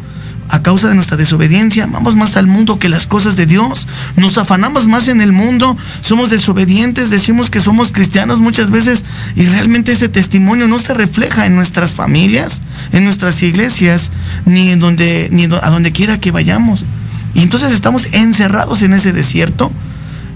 [0.51, 4.37] a causa de nuestra desobediencia, amamos más al mundo que las cosas de Dios, nos
[4.37, 9.93] afanamos más en el mundo, somos desobedientes, decimos que somos cristianos muchas veces y realmente
[9.93, 12.61] ese testimonio no se refleja en nuestras familias,
[12.93, 14.11] en nuestras iglesias,
[14.45, 16.85] ni en donde ni a donde quiera que vayamos.
[17.33, 19.73] Y entonces estamos encerrados en ese desierto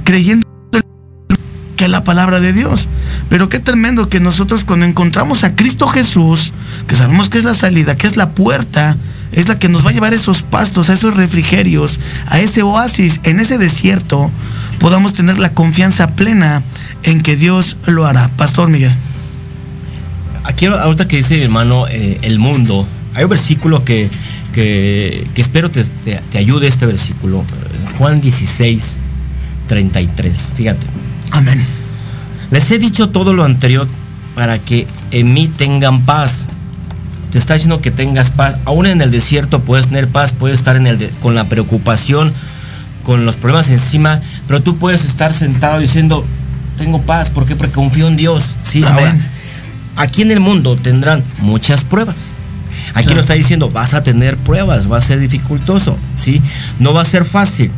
[0.05, 0.48] creyendo
[1.99, 2.89] la palabra de Dios.
[3.29, 6.53] Pero qué tremendo que nosotros cuando encontramos a Cristo Jesús,
[6.87, 8.97] que sabemos que es la salida, que es la puerta,
[9.33, 12.63] es la que nos va a llevar a esos pastos, a esos refrigerios, a ese
[12.63, 14.31] oasis, en ese desierto,
[14.79, 16.63] podamos tener la confianza plena
[17.03, 18.29] en que Dios lo hará.
[18.37, 18.95] Pastor Miguel.
[20.45, 24.09] Aquí ahorita que dice mi hermano eh, el mundo, hay un versículo que,
[24.55, 27.45] que, que espero te, te, te, ayude este versículo.
[27.99, 28.99] Juan 16,
[29.67, 30.53] 33.
[30.55, 30.87] Fíjate.
[31.33, 31.78] Amén.
[32.51, 33.87] Les he dicho todo lo anterior
[34.35, 36.49] para que en mí tengan paz
[37.31, 38.57] te está diciendo que tengas paz.
[38.65, 42.33] Aún en el desierto puedes tener paz, puedes estar en el de, con la preocupación,
[43.03, 46.25] con los problemas encima, pero tú puedes estar sentado diciendo,
[46.79, 47.55] tengo paz, ¿por qué?
[47.57, 48.57] Porque confío en Dios.
[48.63, 49.05] Sí, Amén.
[49.05, 49.17] ahora,
[49.97, 52.35] aquí en el mundo tendrán muchas pruebas.
[52.95, 53.17] Aquí Claro.
[53.17, 56.41] nos está diciendo, vas a tener pruebas, va a ser dificultoso, ¿sí?
[56.79, 57.71] No va a ser fácil.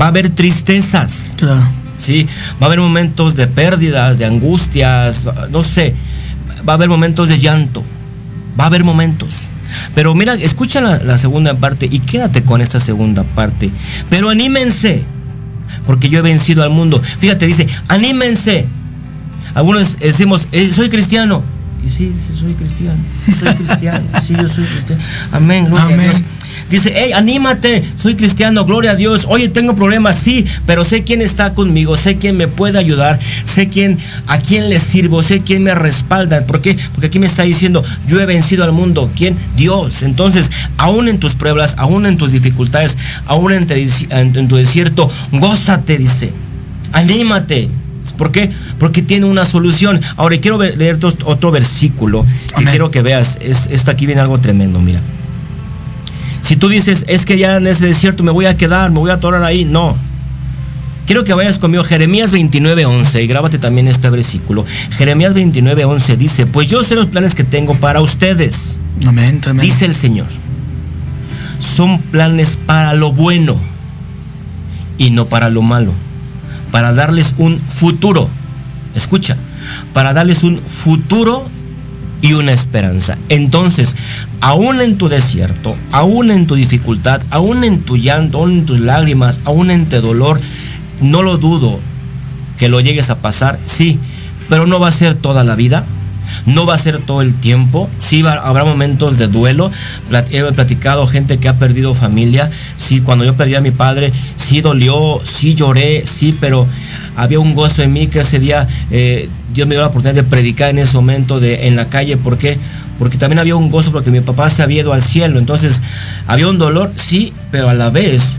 [0.00, 1.64] Va a haber tristezas, Claro.
[2.04, 2.26] ¿Sí?
[2.60, 5.94] Va a haber momentos de pérdidas, de angustias, no sé.
[6.68, 7.82] Va a haber momentos de llanto.
[8.58, 9.50] Va a haber momentos.
[9.94, 13.70] Pero mira, escucha la, la segunda parte y quédate con esta segunda parte.
[14.10, 15.02] Pero anímense,
[15.86, 17.02] porque yo he vencido al mundo.
[17.18, 18.66] Fíjate, dice, anímense.
[19.54, 21.42] Algunos decimos, "Eh, soy cristiano.
[21.84, 22.98] Y sí, dice, soy cristiano.
[23.38, 24.06] Soy cristiano.
[24.22, 25.02] Sí, yo soy cristiano.
[25.32, 26.00] Amén, gloria Amén.
[26.00, 26.22] a Dios.
[26.74, 29.26] Dice, hey, anímate, soy cristiano, gloria a Dios.
[29.28, 33.68] Oye, tengo problemas, sí, pero sé quién está conmigo, sé quién me puede ayudar, sé
[33.68, 36.46] quién, a quién le sirvo, sé quién me respalda.
[36.46, 36.76] ¿Por qué?
[36.92, 39.10] Porque aquí me está diciendo, yo he vencido al mundo.
[39.16, 39.36] ¿Quién?
[39.56, 40.02] Dios.
[40.02, 44.56] Entonces, aún en tus pruebas, aún en tus dificultades, aún en, te- en- en tu
[44.56, 46.32] desierto, gózate, dice.
[46.92, 47.68] Anímate.
[48.18, 48.50] ¿Por qué?
[48.78, 50.00] Porque tiene una solución.
[50.16, 52.68] Ahora, y quiero leerte otro- versículo Amén.
[52.70, 53.38] quiero que veas.
[53.40, 55.00] Es, esto aquí viene algo tremendo, mira.
[56.44, 59.10] Si tú dices, es que ya en ese desierto me voy a quedar, me voy
[59.10, 59.96] a atorar ahí, no.
[61.06, 64.66] Quiero que vayas conmigo, Jeremías 29:11, y grábate también este versículo.
[64.90, 69.40] Jeremías 29:11 dice, pues yo sé los planes que tengo para ustedes, Amén.
[69.40, 69.62] Tremendo.
[69.62, 70.26] dice el Señor.
[71.60, 73.56] Son planes para lo bueno
[74.98, 75.92] y no para lo malo,
[76.70, 78.28] para darles un futuro.
[78.94, 79.38] Escucha,
[79.94, 81.48] para darles un futuro
[82.24, 83.18] y una esperanza.
[83.28, 83.94] Entonces,
[84.40, 88.80] aún en tu desierto, aún en tu dificultad, aún en tu llanto, aún en tus
[88.80, 90.40] lágrimas, aún en tu dolor,
[91.02, 91.78] no lo dudo
[92.58, 93.98] que lo llegues a pasar, sí,
[94.48, 95.84] pero no va a ser toda la vida.
[96.46, 99.70] No va a ser todo el tiempo, sí va- habrá momentos de duelo.
[100.30, 102.50] He platicado gente que ha perdido familia.
[102.76, 106.66] Sí, cuando yo perdí a mi padre, sí dolió, sí lloré, sí, pero
[107.16, 110.28] había un gozo en mí que ese día eh, Dios me dio la oportunidad de
[110.28, 112.16] predicar en ese momento de, en la calle.
[112.16, 112.58] ¿Por qué?
[112.98, 115.38] Porque también había un gozo porque mi papá se había ido al cielo.
[115.38, 115.80] Entonces,
[116.26, 118.38] había un dolor, sí, pero a la vez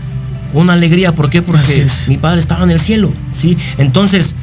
[0.54, 1.12] una alegría.
[1.12, 1.42] ¿Por qué?
[1.42, 1.62] Porque
[2.08, 3.56] mi padre estaba en el cielo, ¿sí?
[3.78, 4.34] Entonces,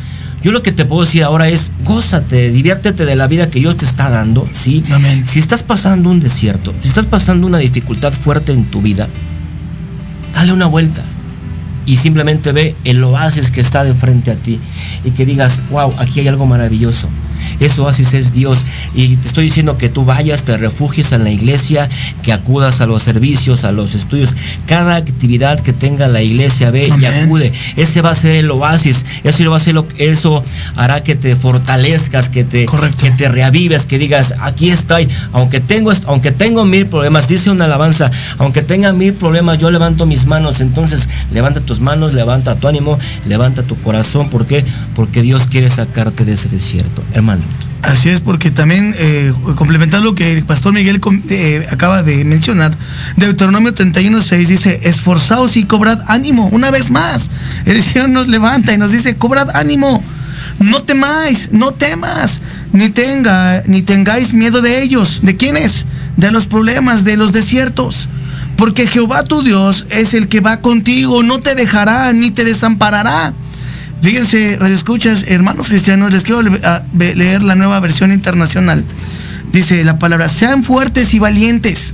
[0.43, 3.77] yo lo que te puedo decir ahora es, gózate, diviértete de la vida que Dios
[3.77, 4.83] te está dando, ¿sí?
[4.91, 5.25] Amén.
[5.25, 9.07] Si estás pasando un desierto, si estás pasando una dificultad fuerte en tu vida,
[10.33, 11.01] dale una vuelta
[11.85, 14.59] y simplemente ve el oasis que está de frente a ti
[15.05, 17.07] y que digas, wow, aquí hay algo maravilloso.
[17.59, 18.63] Ese oasis es Dios.
[18.95, 21.89] Y te estoy diciendo que tú vayas, te refugies en la iglesia,
[22.21, 24.35] que acudas a los servicios, a los estudios.
[24.67, 27.53] Cada actividad que tenga la iglesia, ve y acude.
[27.75, 29.05] Ese va a ser el oasis.
[29.23, 30.43] Eso va a ser lo, eso
[30.75, 33.03] hará que te fortalezcas, que te, Correcto.
[33.03, 35.07] que te reavives, que digas, aquí estoy.
[35.31, 40.05] Aunque tengo, aunque tengo mil problemas, dice una alabanza, aunque tenga mil problemas, yo levanto
[40.05, 40.61] mis manos.
[40.61, 44.29] Entonces, levanta tus manos, levanta tu ánimo, levanta tu corazón.
[44.29, 44.63] ¿Por qué?
[44.95, 47.03] Porque Dios quiere sacarte de ese desierto.
[47.13, 47.32] Hermano.
[47.83, 52.71] Así es, porque también, eh, complementando lo que el pastor Miguel eh, acaba de mencionar,
[53.17, 57.29] Deuteronomio 31.6 dice, esforzaos y cobrad ánimo, una vez más.
[57.65, 60.01] El Señor nos levanta y nos dice, cobrad ánimo,
[60.59, 62.41] no temáis, no temas,
[62.71, 65.19] ni, tenga, ni tengáis miedo de ellos.
[65.21, 65.85] ¿De quiénes?
[66.15, 68.07] De los problemas, de los desiertos.
[68.55, 73.33] Porque Jehová tu Dios es el que va contigo, no te dejará ni te desamparará.
[74.03, 78.83] Fíjense, Radio Escuchas, hermanos cristianos, les quiero leer la nueva versión internacional.
[79.53, 81.93] Dice la palabra, sean fuertes y valientes.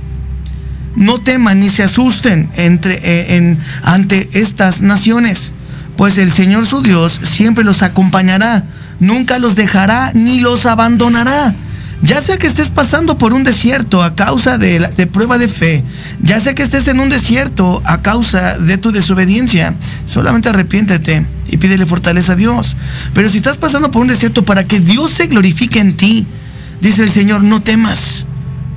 [0.96, 5.52] No teman ni se asusten entre, eh, en, ante estas naciones,
[5.96, 8.64] pues el Señor su Dios siempre los acompañará,
[8.98, 11.54] nunca los dejará ni los abandonará.
[12.02, 15.84] Ya sea que estés pasando por un desierto a causa de, de prueba de fe,
[16.20, 21.56] ya sea que estés en un desierto a causa de tu desobediencia, solamente arrepiéntete y
[21.56, 22.76] pídele fortaleza a Dios.
[23.14, 26.26] Pero si estás pasando por un desierto para que Dios se glorifique en ti,
[26.80, 28.26] dice el Señor, no temas,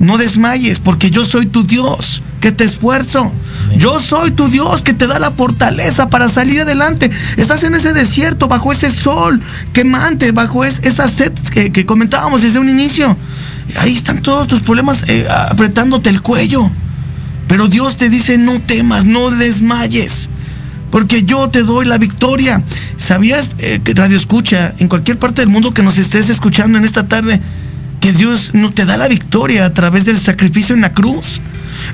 [0.00, 3.32] no desmayes, porque yo soy tu Dios, que te esfuerzo.
[3.78, 7.10] Yo soy tu Dios que te da la fortaleza para salir adelante.
[7.38, 9.40] Estás en ese desierto, bajo ese sol
[9.72, 13.16] quemante, bajo es- esa sed que, que comentábamos desde un inicio.
[13.78, 16.70] Ahí están todos tus problemas eh, apretándote el cuello.
[17.48, 20.28] Pero Dios te dice, no temas, no desmayes.
[20.94, 22.62] Porque yo te doy la victoria.
[22.98, 27.08] ¿Sabías eh, Radio Escucha, en cualquier parte del mundo que nos estés escuchando en esta
[27.08, 27.40] tarde,
[27.98, 31.40] que Dios no te da la victoria a través del sacrificio en la cruz?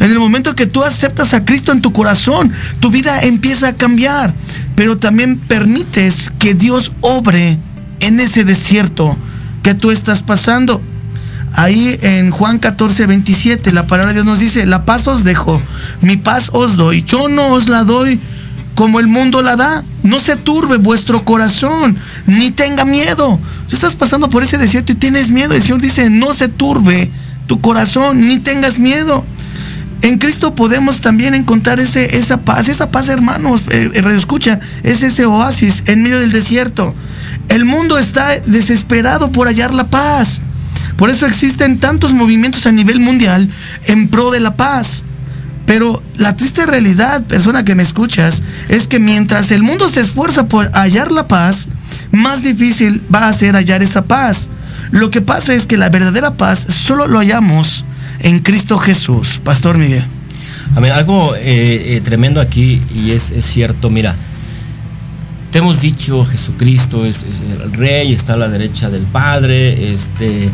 [0.00, 3.72] En el momento que tú aceptas a Cristo en tu corazón, tu vida empieza a
[3.72, 4.34] cambiar.
[4.74, 7.56] Pero también permites que Dios obre
[8.00, 9.16] en ese desierto
[9.62, 10.82] que tú estás pasando.
[11.54, 15.62] Ahí en Juan 14, 27, la palabra de Dios nos dice, la paz os dejo,
[16.02, 17.02] mi paz os doy.
[17.02, 18.20] Yo no os la doy
[18.80, 19.84] como el mundo la da.
[20.02, 23.38] No se turbe vuestro corazón, ni tenga miedo.
[23.68, 25.52] Tú estás pasando por ese desierto y tienes miedo.
[25.52, 27.10] El Señor dice, no se turbe
[27.46, 29.22] tu corazón, ni tengas miedo.
[30.00, 35.02] En Cristo podemos también encontrar ese, esa paz, esa paz, hermanos, eh, eh, escucha, es
[35.02, 36.94] ese oasis en medio del desierto.
[37.50, 40.40] El mundo está desesperado por hallar la paz.
[40.96, 43.50] Por eso existen tantos movimientos a nivel mundial
[43.84, 45.02] en pro de la paz.
[45.70, 50.48] Pero la triste realidad, persona que me escuchas, es que mientras el mundo se esfuerza
[50.48, 51.68] por hallar la paz,
[52.10, 54.50] más difícil va a ser hallar esa paz.
[54.90, 57.84] Lo que pasa es que la verdadera paz solo lo hallamos
[58.18, 59.40] en Cristo Jesús.
[59.44, 60.02] Pastor Miguel.
[60.74, 60.90] Amén.
[60.90, 64.16] Algo eh, eh, tremendo aquí y es, es cierto, mira,
[65.52, 70.50] te hemos dicho Jesucristo es, es el rey, está a la derecha del Padre, este,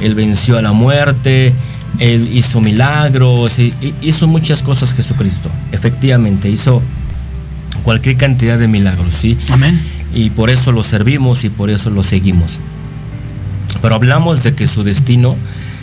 [0.00, 1.52] él venció a la muerte,
[1.98, 3.58] él hizo milagros,
[4.02, 6.82] hizo muchas cosas Jesucristo, efectivamente, hizo
[7.82, 9.38] cualquier cantidad de milagros, ¿sí?
[9.50, 9.80] Amén.
[10.14, 12.60] Y por eso lo servimos y por eso lo seguimos.
[13.82, 15.36] Pero hablamos de que su destino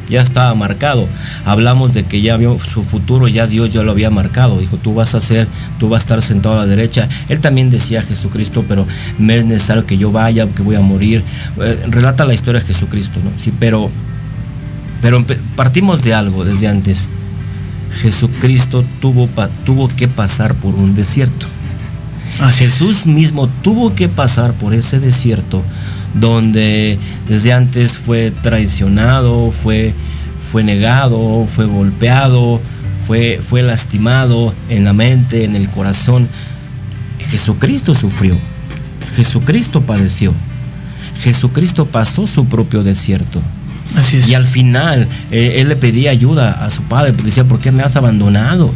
[0.10, 1.08] ya estaba marcado.
[1.46, 4.60] Hablamos de que ya vio su futuro, ya Dios ya lo había marcado.
[4.60, 5.48] Dijo, tú vas a ser,
[5.80, 7.08] tú vas a estar sentado a la derecha.
[7.30, 8.86] Él también decía Jesucristo, pero
[9.18, 11.24] me es necesario que yo vaya, que voy a morir.
[11.62, 13.32] Eh, relata la historia de Jesucristo, ¿no?
[13.38, 13.90] Sí, pero,
[15.02, 15.26] pero
[15.56, 17.08] partimos de algo desde antes.
[18.02, 19.28] Jesucristo tuvo,
[19.66, 21.46] tuvo que pasar por un desierto.
[22.54, 25.62] Jesús mismo tuvo que pasar por ese desierto
[26.14, 26.98] donde
[27.28, 29.94] desde antes fue traicionado, fue,
[30.52, 32.60] fue negado, fue golpeado,
[33.06, 36.28] fue, fue lastimado en la mente, en el corazón.
[37.20, 38.36] Jesucristo sufrió,
[39.16, 40.34] Jesucristo padeció,
[41.22, 43.42] Jesucristo pasó su propio desierto.
[43.96, 44.30] Así es.
[44.30, 47.84] Y al final eh, él le pedía ayuda a su padre, decía, ¿por qué me
[47.84, 48.74] has abandonado?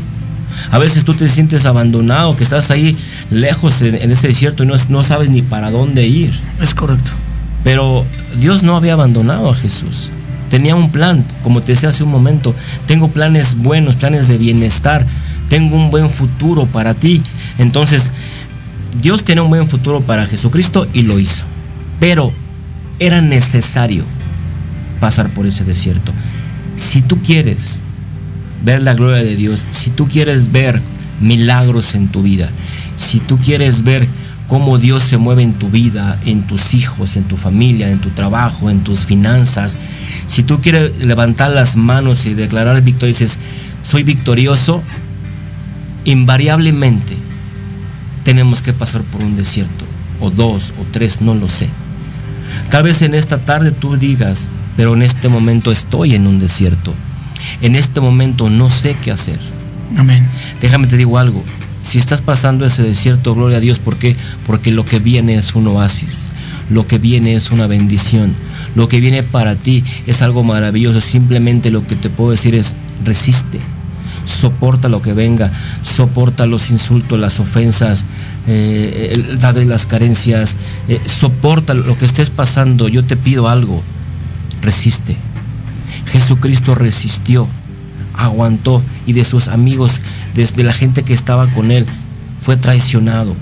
[0.72, 2.98] A veces tú te sientes abandonado, que estás ahí
[3.30, 6.34] lejos en, en ese desierto y no, no sabes ni para dónde ir.
[6.62, 7.12] Es correcto.
[7.64, 8.06] Pero
[8.40, 10.12] Dios no había abandonado a Jesús.
[10.50, 12.54] Tenía un plan, como te decía hace un momento.
[12.86, 15.06] Tengo planes buenos, planes de bienestar.
[15.50, 17.22] Tengo un buen futuro para ti.
[17.58, 18.12] Entonces,
[19.02, 21.44] Dios tiene un buen futuro para Jesucristo y lo hizo.
[22.00, 22.32] Pero
[23.00, 24.04] era necesario
[25.00, 26.12] pasar por ese desierto.
[26.76, 27.82] Si tú quieres
[28.64, 30.82] ver la gloria de Dios, si tú quieres ver
[31.22, 32.50] milagros en tu vida,
[32.96, 34.08] si tú quieres ver
[34.48, 38.10] cómo Dios se mueve en tu vida, en tus hijos, en tu familia, en tu
[38.10, 39.78] trabajo, en tus finanzas,
[40.28, 43.38] si tú quieres levantar las manos y declarar victoria, dices,
[43.82, 44.82] soy victorioso,
[46.06, 47.14] invariablemente
[48.24, 49.86] tenemos que pasar por un desierto,
[50.20, 51.70] o dos, o tres, no lo sé.
[52.70, 56.94] Tal vez en esta tarde tú digas, pero en este momento estoy en un desierto.
[57.62, 59.40] En este momento no sé qué hacer.
[59.98, 60.28] Amén.
[60.62, 61.44] Déjame te digo algo.
[61.82, 64.16] Si estás pasando ese desierto, gloria a Dios, ¿por qué?
[64.48, 66.30] Porque lo que viene es un oasis.
[66.70, 68.34] Lo que viene es una bendición.
[68.74, 71.00] Lo que viene para ti es algo maravilloso.
[71.00, 73.60] Simplemente lo que te puedo decir es resiste.
[74.26, 75.52] Soporta lo que venga.
[75.84, 78.04] Soporta los insultos, las ofensas,
[78.48, 80.58] eh, el- tal vez las carencias.
[80.90, 82.88] eh, soporta lo que estés pasando.
[82.88, 83.84] Yo te pido algo.
[84.66, 85.16] Resiste.
[86.08, 87.48] Jesucristo resistió,
[88.16, 90.00] aguantó y de sus amigos,
[90.34, 91.86] desde la gente que estaba con él,
[92.42, 93.36] fue traicionado.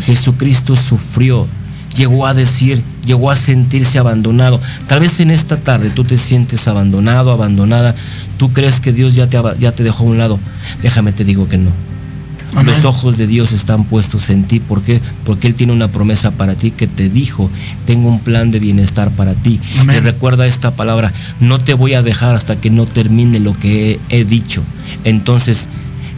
[0.00, 1.46] Jesucristo sufrió,
[1.94, 4.60] llegó a decir, llegó a sentirse abandonado.
[4.86, 7.94] Tal vez en esta tarde tú te sientes abandonado, abandonada.
[8.38, 10.38] Tú crees que Dios ya te, ya te dejó a un lado.
[10.82, 11.70] Déjame te digo que no.
[12.56, 12.74] Amén.
[12.74, 14.60] Los ojos de Dios están puestos en ti.
[14.60, 15.00] ¿Por qué?
[15.24, 17.50] Porque Él tiene una promesa para ti que te dijo,
[17.84, 19.60] tengo un plan de bienestar para ti.
[19.78, 19.96] Amén.
[19.96, 24.00] Y recuerda esta palabra, no te voy a dejar hasta que no termine lo que
[24.10, 24.62] he, he dicho.
[25.04, 25.68] Entonces,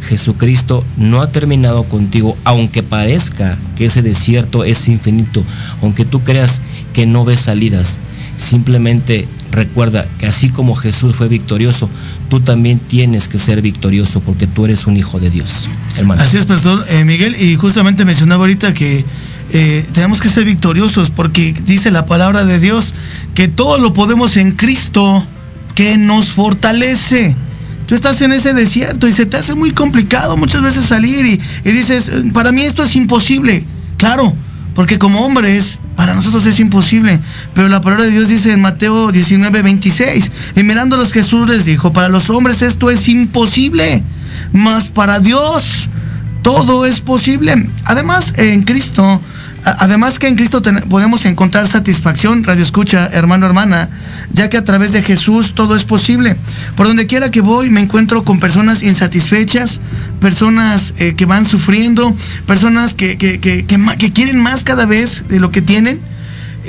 [0.08, 5.44] Jesucristo no ha terminado contigo, aunque parezca que ese desierto es infinito,
[5.82, 6.60] aunque tú creas
[6.92, 8.00] que no ves salidas.
[8.36, 11.88] Simplemente recuerda que así como Jesús fue victorioso,
[12.28, 16.22] tú también tienes que ser victorioso porque tú eres un hijo de Dios, hermano.
[16.22, 19.04] Así es, Pastor eh, Miguel, y justamente mencionaba ahorita que
[19.50, 22.94] eh, tenemos que ser victoriosos porque dice la palabra de Dios
[23.34, 25.24] que todo lo podemos en Cristo
[25.74, 27.36] que nos fortalece.
[27.86, 31.40] Tú estás en ese desierto y se te hace muy complicado muchas veces salir y,
[31.64, 33.64] y dices, para mí esto es imposible.
[33.96, 34.34] Claro,
[34.78, 37.18] porque como hombres, para nosotros es imposible.
[37.52, 41.92] Pero la palabra de Dios dice en Mateo 19, 26, y mirándolos Jesús les dijo,
[41.92, 44.04] para los hombres esto es imposible,
[44.52, 45.88] mas para Dios
[46.42, 47.68] todo es posible.
[47.86, 49.20] Además, en Cristo,
[49.64, 53.88] además que en Cristo podemos encontrar satisfacción, radio escucha, hermano, hermana,
[54.32, 56.36] ya que a través de Jesús todo es posible.
[56.76, 59.80] Por donde quiera que voy, me encuentro con personas insatisfechas,
[60.20, 63.16] personas eh, que van sufriendo, personas que
[64.14, 66.00] quieren más cada vez de lo que tienen.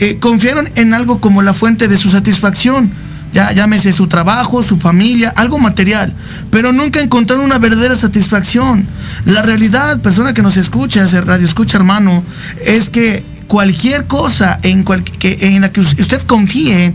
[0.01, 2.89] Eh, confiaron en algo como la fuente de su satisfacción.
[3.33, 6.11] Ya llámese su trabajo, su familia, algo material,
[6.51, 8.87] pero nunca encontraron una verdadera satisfacción.
[9.25, 12.23] La realidad, persona que nos escucha, ese radio escucha hermano,
[12.65, 16.93] es que cualquier cosa en, cual- que, en la que us- usted confíe,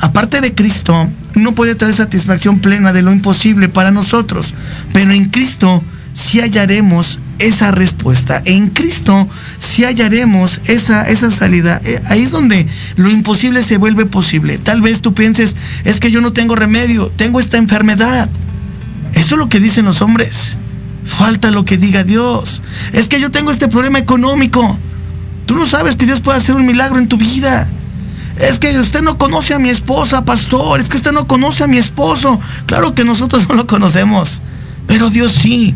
[0.00, 4.54] aparte de Cristo, no puede traer satisfacción plena de lo imposible para nosotros,
[4.92, 8.42] pero en Cristo sí hallaremos esa respuesta.
[8.44, 9.28] En Cristo
[9.58, 11.80] sí hallaremos esa, esa salida.
[11.84, 12.66] Eh, Ahí es donde
[12.96, 14.58] lo imposible se vuelve posible.
[14.58, 18.28] Tal vez tú pienses, es que yo no tengo remedio, tengo esta enfermedad.
[19.14, 20.58] Eso es lo que dicen los hombres.
[21.04, 22.62] Falta lo que diga Dios.
[22.92, 24.76] Es que yo tengo este problema económico.
[25.46, 27.68] Tú no sabes que Dios puede hacer un milagro en tu vida.
[28.38, 30.80] Es que usted no conoce a mi esposa, pastor.
[30.80, 32.38] Es que usted no conoce a mi esposo.
[32.66, 34.42] Claro que nosotros no lo conocemos.
[34.86, 35.74] Pero Dios sí.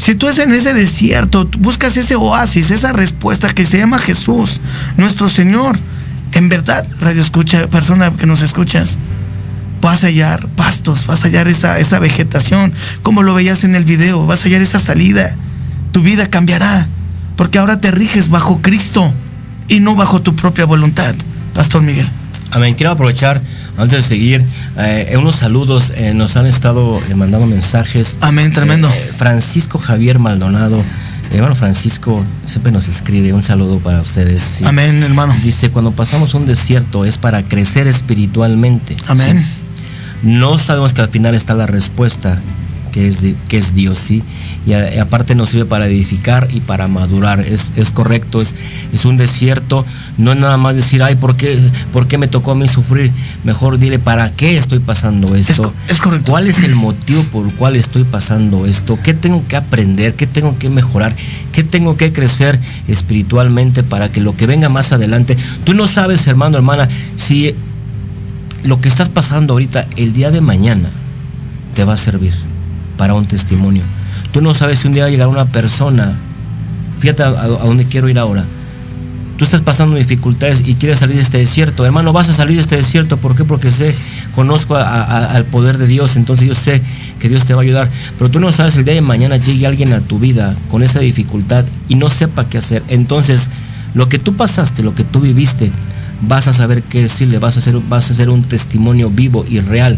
[0.00, 4.58] Si tú es en ese desierto, buscas ese oasis, esa respuesta que se llama Jesús,
[4.96, 5.78] nuestro Señor.
[6.32, 8.96] En verdad, radio escucha, persona que nos escuchas,
[9.82, 12.72] vas a hallar pastos, vas a hallar esa, esa vegetación,
[13.02, 15.36] como lo veías en el video, vas a hallar esa salida.
[15.92, 16.88] Tu vida cambiará,
[17.36, 19.12] porque ahora te riges bajo Cristo
[19.68, 21.14] y no bajo tu propia voluntad.
[21.52, 22.08] Pastor Miguel.
[22.50, 22.74] Amén.
[22.74, 23.42] Quiero aprovechar,
[23.80, 24.44] antes de seguir,
[24.78, 25.92] eh, unos saludos.
[25.96, 28.18] eh, nos han estado eh, mandando mensajes.
[28.20, 28.90] Amén, tremendo.
[29.16, 30.82] Francisco Javier Maldonado.
[31.32, 34.42] Hermano Francisco siempre nos escribe un saludo para ustedes.
[34.42, 34.64] sí.
[34.64, 35.34] Amén, hermano.
[35.44, 38.96] Dice, cuando pasamos un desierto es para crecer espiritualmente.
[39.06, 39.38] Amén.
[39.38, 39.46] Sí.
[40.22, 42.40] No sabemos que al final está la respuesta,
[42.92, 44.22] que es, que es Dios, ¿sí?
[44.66, 47.40] Y, a- y aparte nos sirve para edificar y para madurar.
[47.40, 48.54] Es, es correcto, es,
[48.92, 49.86] es un desierto.
[50.18, 51.58] No es nada más decir, ay, ¿por qué,
[51.92, 53.10] ¿por qué me tocó a mí sufrir?
[53.42, 55.72] Mejor dile, ¿para qué estoy pasando esto?
[55.88, 56.30] es correcto.
[56.32, 58.98] ¿Cuál es el motivo por el cual estoy pasando esto?
[59.02, 60.14] ¿Qué tengo que aprender?
[60.14, 61.16] ¿Qué tengo que mejorar?
[61.52, 65.36] ¿Qué tengo que crecer espiritualmente para que lo que venga más adelante?
[65.64, 66.86] Tú no sabes, hermano, hermana,
[67.16, 67.54] si
[68.62, 70.88] lo que estás pasando ahorita, el día de mañana,
[71.74, 72.34] te va a servir
[72.98, 73.82] para un testimonio.
[74.32, 76.14] Tú no sabes si un día va a llegar una persona,
[76.98, 78.44] fíjate a, dónde quiero ir ahora.
[79.36, 81.86] Tú estás pasando dificultades y quieres salir de este desierto.
[81.86, 83.16] Hermano, vas a salir de este desierto.
[83.16, 83.44] ¿Por qué?
[83.44, 83.94] Porque sé,
[84.34, 86.16] conozco al poder de Dios.
[86.16, 86.82] Entonces yo sé
[87.18, 87.88] que Dios te va a ayudar.
[88.18, 91.00] Pero tú no sabes el día de mañana llegue alguien a tu vida con esa
[91.00, 92.82] dificultad y no sepa qué hacer.
[92.88, 93.48] Entonces,
[93.94, 95.72] lo que tú pasaste, lo que tú viviste,
[96.20, 97.38] vas a saber qué decirle.
[97.38, 99.96] Vas a hacer, vas a hacer un testimonio vivo y real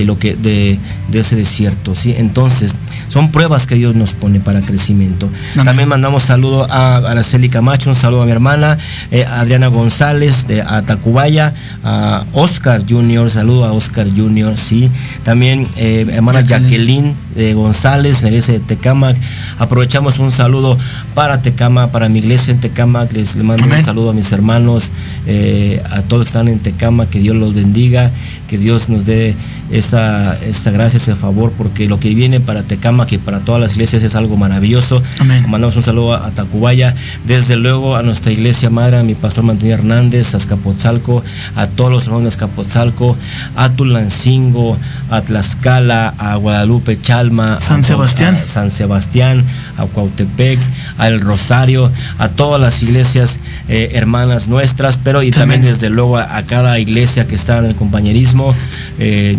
[0.00, 0.78] de lo que de,
[1.10, 2.74] de ese desierto sí entonces
[3.08, 5.28] son pruebas que Dios nos pone para crecimiento.
[5.54, 5.66] Amén.
[5.66, 8.78] también mandamos saludo a Araceli Camacho un saludo a mi hermana
[9.10, 11.52] eh, Adriana González de a Tacubaya
[11.84, 14.90] a Oscar Junior saludo a Oscar Junior sí
[15.22, 17.14] también eh, hermana Jacqueline.
[17.36, 19.16] Eh, González en la iglesia de Tecamac
[19.58, 20.76] aprovechamos un saludo
[21.14, 23.78] para Tecamac para mi iglesia en Tecamac les le mando Amén.
[23.78, 24.90] un saludo a mis hermanos
[25.26, 28.10] eh, a todos que están en Tecama que Dios los bendiga
[28.50, 29.36] que Dios nos dé
[29.70, 33.72] esa, esa gracia, ese favor, porque lo que viene para Tecama, que para todas las
[33.74, 35.00] iglesias es algo maravilloso.
[35.20, 35.44] Amén.
[35.48, 36.94] Mandamos un saludo a, a Tacubaya,
[37.26, 41.22] desde luego a nuestra iglesia madre, a mi pastor Martín Hernández, a Azcapotzalco,
[41.54, 43.16] a todos los hermanos de Azcapotzalco,
[43.54, 44.76] a Tulancingo,
[45.10, 48.34] a Tlaxcala, a Guadalupe Chalma, San a- Sebastián.
[48.34, 49.44] a San Sebastián,
[49.80, 50.58] a Cuautepec,
[50.98, 56.36] al Rosario, a todas las iglesias eh, hermanas nuestras, pero y también desde luego a,
[56.36, 58.54] a cada iglesia que está en el compañerismo.
[58.98, 59.36] eh,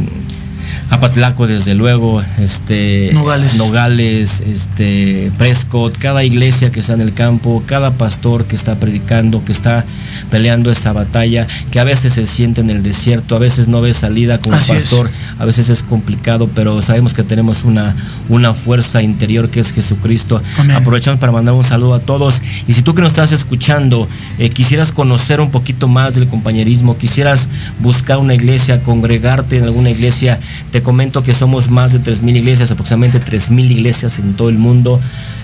[0.90, 3.56] a Patlaco, desde luego, este, Nogales.
[3.58, 9.44] Nogales, este, Prescott, cada iglesia que está en el campo, cada pastor que está predicando,
[9.46, 9.86] que está
[10.30, 13.94] peleando esa batalla, que a veces se siente en el desierto, a veces no ve
[13.94, 14.86] salida como Así es.
[14.86, 15.10] pastor,
[15.40, 17.96] a veces es complicado, pero sabemos que tenemos una,
[18.30, 20.42] una fuerza interior que es Jesucristo.
[20.58, 20.76] Amén.
[20.76, 22.42] Aprovechamos para mandar un saludo a todos.
[22.68, 24.08] Y si tú que nos estás escuchando,
[24.38, 27.48] eh, quisieras conocer un poquito más del compañerismo, quisieras
[27.80, 30.40] buscar una iglesia, congregarte en alguna iglesia,
[30.70, 35.00] te comento que somos más de 3.000 iglesias, aproximadamente 3.000 iglesias en todo el mundo,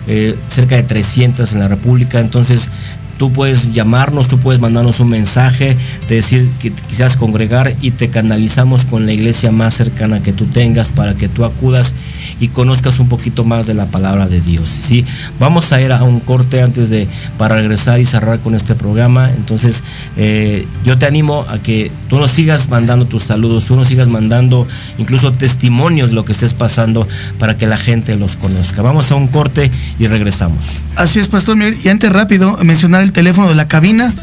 [0.08, 2.20] eh, cerca de 300 en la República.
[2.20, 2.70] Entonces,
[3.18, 5.76] tú puedes llamarnos, tú puedes mandarnos un mensaje,
[6.08, 10.34] de decir que te quisieras congregar y te canalizamos con la iglesia más cercana que
[10.34, 11.94] tú tengas para que tú acudas
[12.40, 14.70] y conozcas un poquito más de la palabra de Dios.
[14.70, 15.06] ¿sí?
[15.40, 17.08] Vamos a ir a un corte antes de
[17.38, 19.32] para regresar y cerrar con este programa.
[19.32, 19.84] Entonces,
[20.16, 24.08] eh, yo te animo a que tú nos sigas mandando tus saludos, tú nos sigas
[24.08, 27.08] mandando incluso testimonios de lo que estés pasando
[27.40, 28.82] para que la gente los conozca.
[28.82, 30.84] Vamos a un corte y regresamos.
[30.96, 31.78] Así es, Pastor Miguel.
[31.84, 34.14] Y antes rápido, mencionar el teléfono de la cabina.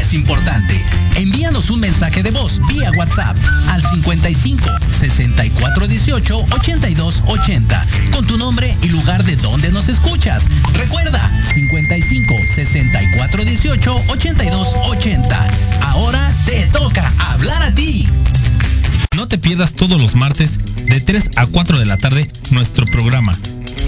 [0.00, 0.80] Es importante.
[1.16, 3.36] Envíanos un mensaje de voz vía WhatsApp
[3.70, 10.44] al 55 64 18 82 80 con tu nombre y lugar de donde nos escuchas.
[10.74, 11.20] Recuerda
[11.52, 15.46] 55 64 18 82 80.
[15.82, 18.08] Ahora te toca hablar a ti.
[19.16, 20.52] No te pierdas todos los martes
[20.86, 23.36] de 3 a 4 de la tarde nuestro programa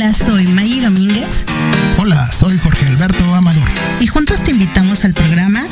[0.00, 1.44] Hola, soy Maggie Domínguez
[1.98, 3.68] Hola, soy Jorge Alberto Amador.
[4.00, 5.62] y juntos te invitamos al programa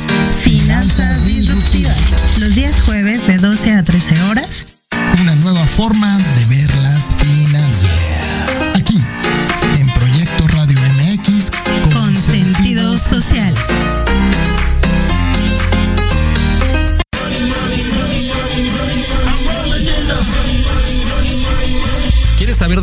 [0.43, 1.97] Finanzas Disruptivas,
[2.37, 3.98] los días jueves de 12 a 13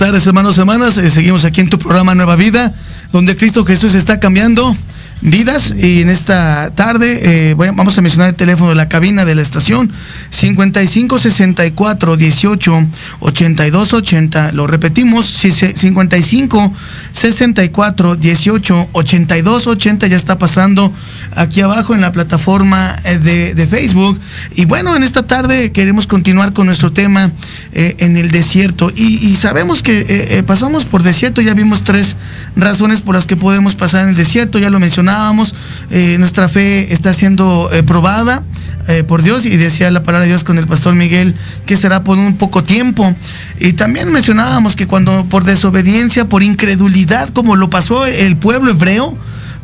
[0.00, 0.96] Tardes, hermanos hermanas.
[0.96, 2.72] Eh, seguimos aquí en tu programa Nueva Vida,
[3.12, 4.74] donde Cristo Jesús está cambiando
[5.22, 5.74] vidas.
[5.76, 9.42] Y en esta tarde eh, vamos a mencionar el teléfono de la cabina de la
[9.42, 9.92] estación
[10.30, 12.86] 55 64 18
[13.20, 14.52] 82 80.
[14.52, 16.72] Lo repetimos, si se- 55
[17.12, 20.92] 64 18 82 80 ya está pasando
[21.36, 24.18] aquí abajo en la plataforma eh, de, de Facebook.
[24.54, 27.30] Y bueno, en esta tarde queremos continuar con nuestro tema
[27.72, 28.90] eh, en el desierto.
[28.94, 32.16] Y, sabemos que eh, pasamos por desierto, ya vimos tres
[32.56, 34.78] razones por las que podemos pasar en el desierto, ya lo
[35.10, 35.54] mencionábamos,
[35.90, 38.44] eh, nuestra fe está siendo eh, probada
[38.86, 41.34] eh, por Dios y decía la palabra de Dios con el pastor Miguel
[41.66, 43.12] que será por un poco tiempo.
[43.58, 49.18] Y también mencionábamos que cuando por desobediencia, por incredulidad, como lo pasó el pueblo hebreo,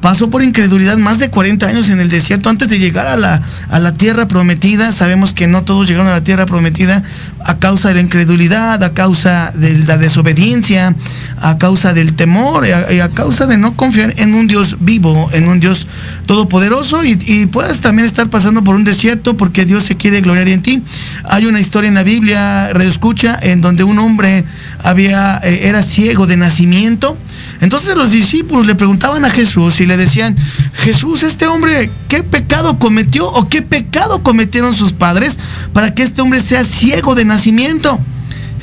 [0.07, 3.43] pasó por incredulidad más de 40 años en el desierto antes de llegar a la,
[3.69, 4.93] a la tierra prometida.
[4.93, 7.03] Sabemos que no todos llegaron a la tierra prometida
[7.41, 10.95] a causa de la incredulidad, a causa de la desobediencia,
[11.39, 15.49] a causa del temor y a, causa de no confiar en un Dios vivo, en
[15.49, 15.89] un Dios
[16.27, 20.47] todopoderoso y, y puedes también estar pasando por un desierto porque Dios se quiere gloriar
[20.47, 20.85] en ti.
[21.25, 24.45] Hay una historia en la Biblia, escucha, en donde un hombre
[24.85, 27.19] había, eh, era ciego de nacimiento.
[27.61, 30.37] Entonces los discípulos le preguntaban a Jesús y le decían,
[30.75, 35.39] Jesús, este hombre, ¿qué pecado cometió o qué pecado cometieron sus padres
[35.73, 37.99] para que este hombre sea ciego de nacimiento?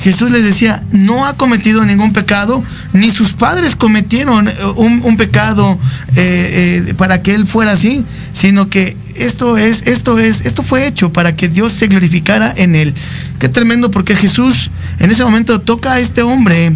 [0.04, 5.78] Jesús les decía, no ha cometido ningún pecado, ni sus padres cometieron eh, un, pecado
[6.14, 10.86] eh, eh, para que él fuera así, sino que esto es, esto es, esto fue
[10.86, 12.94] hecho para que Dios se glorificara en él.
[13.38, 16.74] Qué tremendo, porque Jesús en ese momento toca a este hombre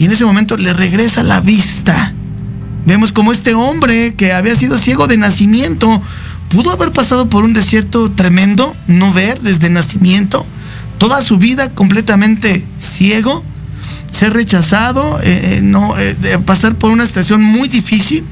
[0.00, 2.14] y en ese momento le regresa la vista.
[2.86, 6.02] Vemos como este hombre que había sido ciego de nacimiento
[6.48, 10.46] pudo haber pasado por un desierto tremendo, no ver desde nacimiento,
[10.96, 13.44] toda su vida completamente ciego,
[14.10, 18.24] ser rechazado, eh, eh, no, eh, pasar por una situación muy difícil.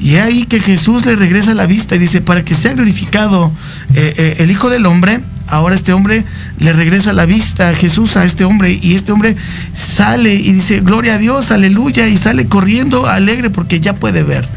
[0.00, 3.52] Y ahí que Jesús le regresa la vista y dice, para que sea glorificado
[3.94, 5.20] el Hijo del Hombre,
[5.50, 6.24] ahora este hombre
[6.58, 9.36] le regresa la vista a Jesús a este hombre y este hombre
[9.72, 14.48] sale y dice, gloria a Dios, aleluya, y sale corriendo alegre porque ya puede ver.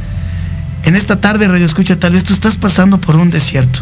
[0.84, 3.82] En esta tarde, Radio Escucha, tal vez tú estás pasando por un desierto.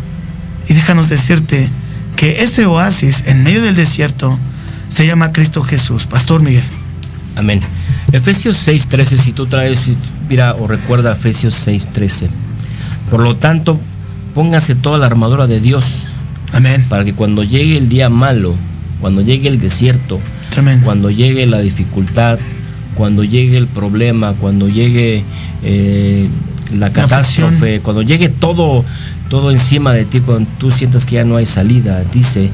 [0.67, 1.69] Y déjanos decirte
[2.15, 4.37] que ese oasis en medio del desierto
[4.89, 6.05] se llama Cristo Jesús.
[6.05, 6.63] Pastor Miguel.
[7.35, 7.61] Amén.
[8.11, 9.91] Efesios 6:13, si tú traes,
[10.29, 12.29] mira o recuerda Efesios 6:13.
[13.09, 13.79] Por lo tanto,
[14.35, 16.07] póngase toda la armadura de Dios.
[16.53, 16.85] Amén.
[16.89, 18.55] Para que cuando llegue el día malo,
[18.99, 20.85] cuando llegue el desierto, Tremendo.
[20.85, 22.39] cuando llegue la dificultad,
[22.95, 25.23] cuando llegue el problema, cuando llegue
[25.63, 26.27] eh,
[26.73, 28.83] la catástrofe, cuando llegue todo,
[29.29, 32.49] todo encima de ti, cuando tú sientas que ya no hay salida, dice,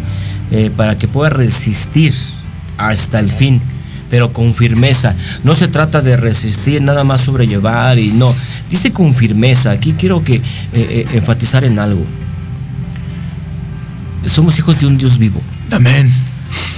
[0.52, 2.14] eh, para que puedas resistir
[2.78, 3.62] hasta el fin,
[4.10, 5.16] pero con firmeza.
[5.44, 8.34] No se trata de resistir, nada más sobrellevar y no.
[8.70, 9.72] Dice con firmeza.
[9.72, 10.42] Aquí quiero que
[10.74, 12.06] eh, enfatizar en algo.
[14.28, 15.42] Somos hijos de un Dios vivo.
[15.72, 16.12] Amén.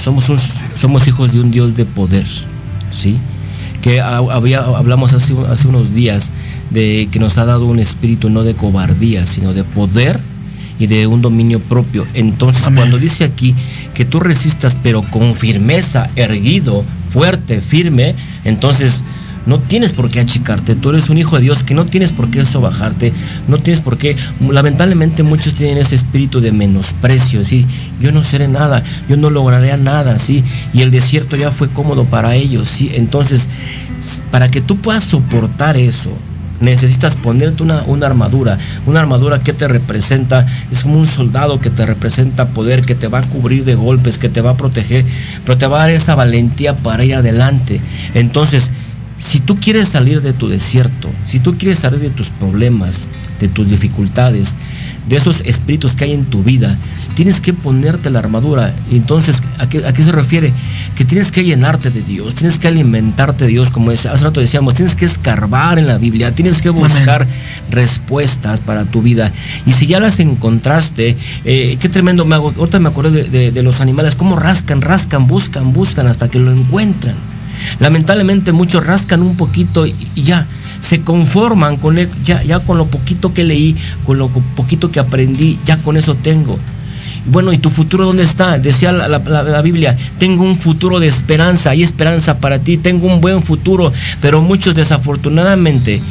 [0.02, 0.40] Somos, un-
[0.80, 2.26] somos hijos de un Dios de poder,
[2.92, 3.18] ¿sí?
[3.82, 6.32] Que ha- había, hablamos hace, hace unos días
[6.70, 10.20] de que nos ha dado un espíritu no de cobardía, sino de poder
[10.80, 12.06] y de un dominio propio.
[12.14, 12.78] Entonces, Amén.
[12.78, 13.54] cuando dice aquí
[13.94, 19.04] que tú resistas, pero con firmeza, erguido, fuerte, firme, entonces
[19.50, 20.76] no tienes por qué achicarte.
[20.76, 23.12] Tú eres un hijo de Dios que no tienes por qué sobajarte,
[23.48, 24.16] no tienes por qué.
[24.40, 27.66] Lamentablemente muchos tienen ese espíritu de menosprecio, ¿sí?
[28.00, 30.44] Yo no seré nada, yo no lograré nada, ¿sí?
[30.72, 32.92] Y el desierto ya fue cómodo para ellos, ¿sí?
[32.94, 33.48] Entonces,
[34.30, 36.12] para que tú puedas soportar eso,
[36.60, 41.72] necesitas ponerte una, una armadura, una armadura que te representa, es como un soldado que
[41.72, 45.06] te representa poder, que te va a cubrir de golpes, que te va a proteger,
[45.44, 47.82] pero te va a dar esa valentía para ir adelante.
[48.14, 48.70] Entonces,
[49.20, 53.08] si tú quieres salir de tu desierto, si tú quieres salir de tus problemas,
[53.40, 54.56] de tus dificultades,
[55.08, 56.78] de esos espíritus que hay en tu vida,
[57.16, 58.74] tienes que ponerte la armadura.
[58.92, 60.54] Entonces, ¿a qué, a qué se refiere?
[60.96, 64.76] Que tienes que llenarte de Dios, tienes que alimentarte de Dios, como hace rato decíamos,
[64.76, 67.26] tienes que escarbar en la Biblia, tienes que buscar
[67.72, 69.32] respuestas para tu vida.
[69.66, 71.16] Y si ya las encontraste,
[71.46, 72.54] eh, qué tremendo me hago.
[72.58, 76.40] Ahorita me acordé de, de- de los animales, cómo rascan, rascan, buscan, buscan hasta que
[76.40, 77.16] lo encuentran.
[77.80, 80.46] Lamentablemente muchos rascan un poquito y, ya
[80.80, 85.00] se conforman con el- ya, ya con lo poquito que leí, con lo poquito que
[85.00, 86.58] aprendí, ya con eso tengo.
[87.26, 88.58] Bueno, ¿y tu futuro dónde está?
[88.58, 93.08] Decía la- la- la Biblia, tengo un futuro de esperanza, hay esperanza para ti, tengo
[93.08, 93.92] un buen futuro,
[94.22, 96.02] pero muchos desafortunadamente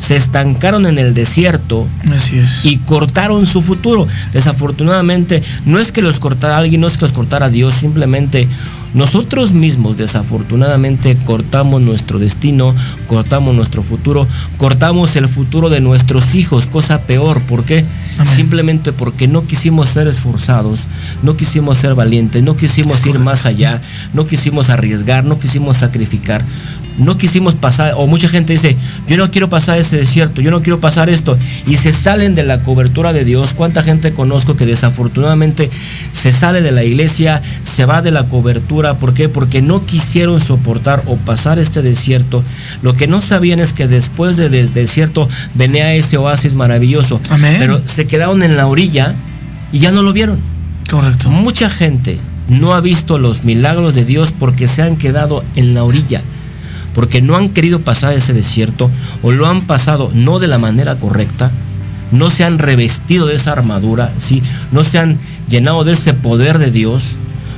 [0.00, 2.64] se estancaron en el desierto Así es.
[2.64, 4.08] y cortaron su futuro.
[4.32, 8.48] Desafortunadamente, no es que los cortara alguien, no es que los cortara Dios, simplemente
[8.92, 12.74] nosotros mismos desafortunadamente cortamos nuestro destino,
[13.06, 14.26] cortamos nuestro futuro,
[14.56, 17.84] cortamos el futuro de nuestros hijos, cosa peor, ¿por qué?
[18.18, 18.34] Amén.
[18.34, 20.88] Simplemente porque no quisimos ser esforzados,
[21.22, 23.80] no quisimos ser valientes, no quisimos ir más allá,
[24.12, 26.44] no quisimos arriesgar, no quisimos sacrificar,
[27.00, 28.76] no quisimos pasar, o mucha gente dice,
[29.08, 31.36] yo no quiero pasar ese desierto, yo no quiero pasar esto,
[31.66, 33.54] y se salen de la cobertura de Dios.
[33.54, 35.70] ¿Cuánta gente conozco que desafortunadamente
[36.12, 38.94] se sale de la iglesia, se va de la cobertura?
[38.94, 39.28] ¿Por qué?
[39.28, 42.44] Porque no quisieron soportar o pasar este desierto.
[42.82, 47.20] Lo que no sabían es que después de des- desierto venía ese oasis maravilloso.
[47.30, 47.56] Amén.
[47.58, 49.14] Pero se quedaron en la orilla
[49.72, 50.38] y ya no lo vieron.
[50.90, 51.30] Correcto.
[51.30, 55.84] Mucha gente no ha visto los milagros de Dios porque se han quedado en la
[55.84, 56.20] orilla,
[56.94, 58.90] porque no han querido pasar ese desierto
[59.22, 61.50] o lo han pasado no de la manera correcta,
[62.12, 64.42] no se han revestido de esa armadura, ¿sí?
[64.72, 65.18] no se han
[65.48, 67.16] llenado de ese poder de Dios.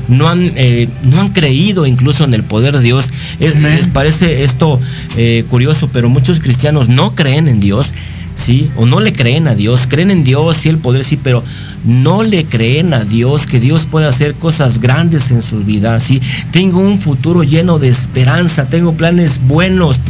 [0.09, 3.11] No han, eh, no han creído incluso en el poder de Dios.
[3.39, 4.81] Es- les parece esto
[5.17, 7.95] eh, curioso, pero muchos cristianos no creen en Dios,
[8.35, 8.71] ¿sí?
[8.77, 11.43] O no le creen a Dios, creen en Dios, sí, el poder, sí, pero
[11.85, 16.21] no le creen a Dios, que Dios puede hacer cosas grandes en su vida, ¿sí?
[16.51, 20.01] Tengo un futuro lleno de esperanza, tengo planes buenos,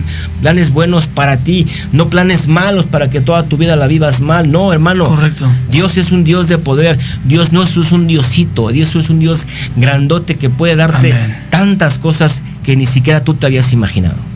[0.40, 4.50] planes buenos para ti, no planes malos para que toda tu vida la vivas mal,
[4.50, 5.06] no, hermano.
[5.06, 5.50] Correcto.
[5.70, 9.46] Dios es un Dios de poder, Dios no es un diosito, Dios es un Dios
[9.76, 11.38] grandote que puede darte Amén.
[11.50, 14.32] tantas cosas que ni siquiera tú te habías imaginado.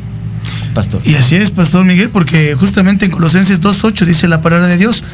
[0.76, 1.00] Pastor.
[1.06, 5.04] Y así es, Pastor Miguel, porque justamente en Colosenses 2.8 dice la palabra de Dios,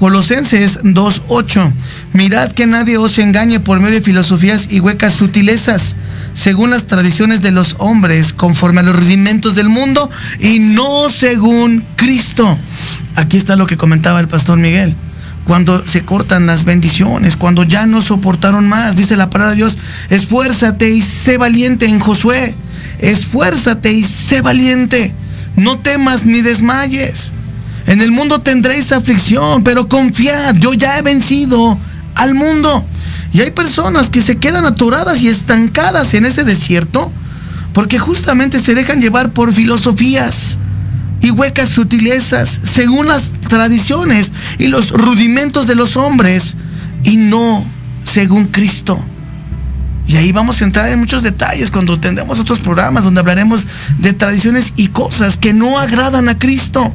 [0.00, 1.72] Colosenses 2.8.
[2.12, 5.94] Mirad que nadie os engañe por medio de filosofías y huecas sutilezas,
[6.34, 10.10] según las tradiciones de los hombres, conforme a los rudimentos del mundo
[10.40, 12.58] y no según Cristo.
[13.14, 14.96] Aquí está lo que comentaba el pastor Miguel.
[15.44, 19.78] Cuando se cortan las bendiciones, cuando ya no soportaron más, dice la palabra de Dios,
[20.10, 22.56] esfuérzate y sé valiente en Josué.
[23.02, 25.12] Esfuérzate y sé valiente.
[25.56, 27.32] No temas ni desmayes.
[27.86, 31.78] En el mundo tendréis aflicción, pero confiad, yo ya he vencido
[32.14, 32.84] al mundo.
[33.34, 37.12] Y hay personas que se quedan atoradas y estancadas en ese desierto
[37.72, 40.58] porque justamente se dejan llevar por filosofías
[41.20, 46.56] y huecas sutilezas según las tradiciones y los rudimentos de los hombres
[47.04, 47.64] y no
[48.04, 49.02] según Cristo.
[50.06, 53.66] Y ahí vamos a entrar en muchos detalles cuando tendremos otros programas donde hablaremos
[53.98, 56.92] de tradiciones y cosas que no agradan a Cristo.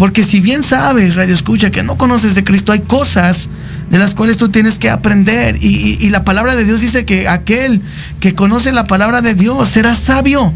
[0.00, 3.50] Porque si bien sabes, Radio Escucha, que no conoces de Cristo, hay cosas
[3.90, 5.56] de las cuales tú tienes que aprender.
[5.60, 7.82] Y, y, la palabra de Dios dice que aquel
[8.18, 10.54] que conoce la palabra de Dios será sabio.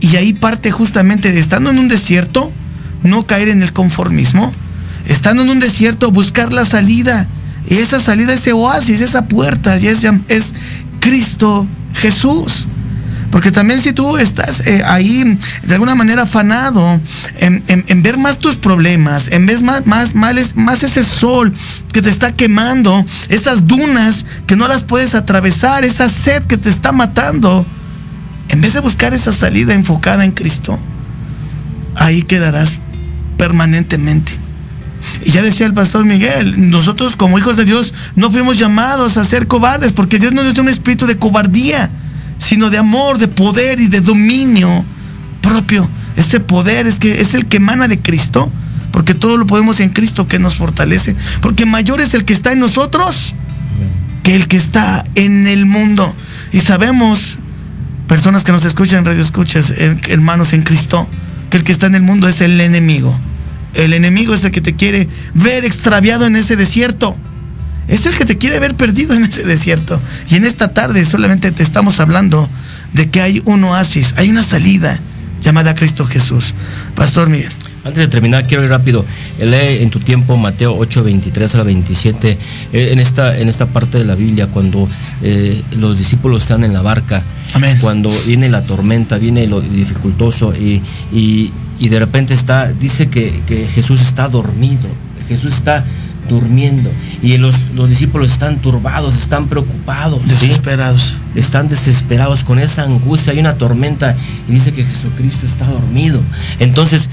[0.00, 2.52] Y ahí parte justamente de estando en un desierto,
[3.02, 4.52] no caer en el conformismo.
[5.08, 7.26] Estando en un desierto, buscar la salida.
[7.68, 10.54] Y esa salida, ese oasis, esa puerta, es, es
[11.00, 12.68] Cristo Jesús.
[13.34, 17.00] Porque también si tú estás eh, ahí de alguna manera afanado
[17.40, 21.52] en, ver más tus problemas, en ver más, más, más, más ese sol
[21.92, 26.68] que te está quemando, esas dunas que no las puedes atravesar, esa sed que te
[26.68, 27.66] está matando,
[28.50, 30.78] en vez de buscar esa salida enfocada en Cristo,
[31.96, 32.78] ahí quedarás
[33.36, 34.43] permanentemente.
[35.24, 39.24] Y ya decía el pastor Miguel, nosotros como hijos de Dios no fuimos llamados a
[39.24, 41.90] ser cobardes, porque Dios no nos dio un espíritu de cobardía,
[42.38, 44.84] sino de amor, de poder y de dominio
[45.40, 45.88] propio.
[46.16, 48.50] Ese poder es que es el que emana de Cristo,
[48.92, 52.52] porque todo lo podemos en Cristo que nos fortalece, porque mayor es el que está
[52.52, 53.34] en nosotros
[54.24, 56.12] que el que está en el mundo.
[56.50, 57.38] Y sabemos,
[58.08, 59.72] personas que nos escuchan radio escuchas,
[60.08, 61.06] hermanos en Cristo,
[61.50, 63.16] que el que está en el mundo es el enemigo.
[63.74, 67.16] El enemigo es el que te quiere ver extraviado en ese desierto.
[67.88, 70.00] Es el que te quiere ver perdido en ese desierto.
[70.30, 72.48] Y en esta tarde solamente te estamos hablando
[72.92, 75.00] de que hay un oasis, hay una salida
[75.42, 76.54] llamada Cristo Jesús.
[76.94, 77.52] Pastor Miguel.
[77.84, 79.04] Antes de terminar, quiero ir rápido.
[79.38, 82.38] Lee en tu tiempo Mateo 8, 23 a la 27.
[82.72, 84.88] Eh, en, esta, en esta parte de la Biblia, cuando
[85.22, 87.22] eh, los discípulos están en la barca,
[87.52, 87.76] Amén.
[87.80, 90.80] cuando viene la tormenta, viene lo dificultoso y,
[91.12, 94.88] y, y de repente está, dice que, que, Jesús está dormido.
[95.28, 95.84] Jesús está
[96.28, 96.90] durmiendo
[97.22, 101.18] y los, los discípulos están turbados, están preocupados, desesperados.
[101.34, 101.38] ¿sí?
[101.38, 104.16] Están desesperados con esa angustia, hay una tormenta
[104.48, 106.20] y dice que Jesucristo está dormido.
[106.60, 107.10] Entonces,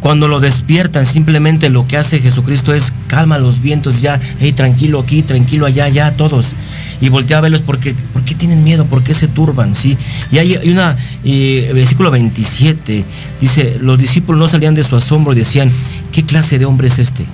[0.00, 5.00] cuando lo despiertan, simplemente lo que hace Jesucristo es calma los vientos, ya, hey, tranquilo
[5.00, 6.52] aquí, tranquilo allá, ya, todos.
[7.00, 8.84] Y voltea a verlos porque, ¿por qué tienen miedo?
[8.84, 9.74] ¿Por qué se turban?
[9.74, 9.98] ¿Sí?
[10.30, 13.04] Y hay, hay una, eh, versículo 27,
[13.40, 15.70] dice, los discípulos no salían de su asombro y decían,
[16.12, 17.26] ¿qué clase de hombre es este?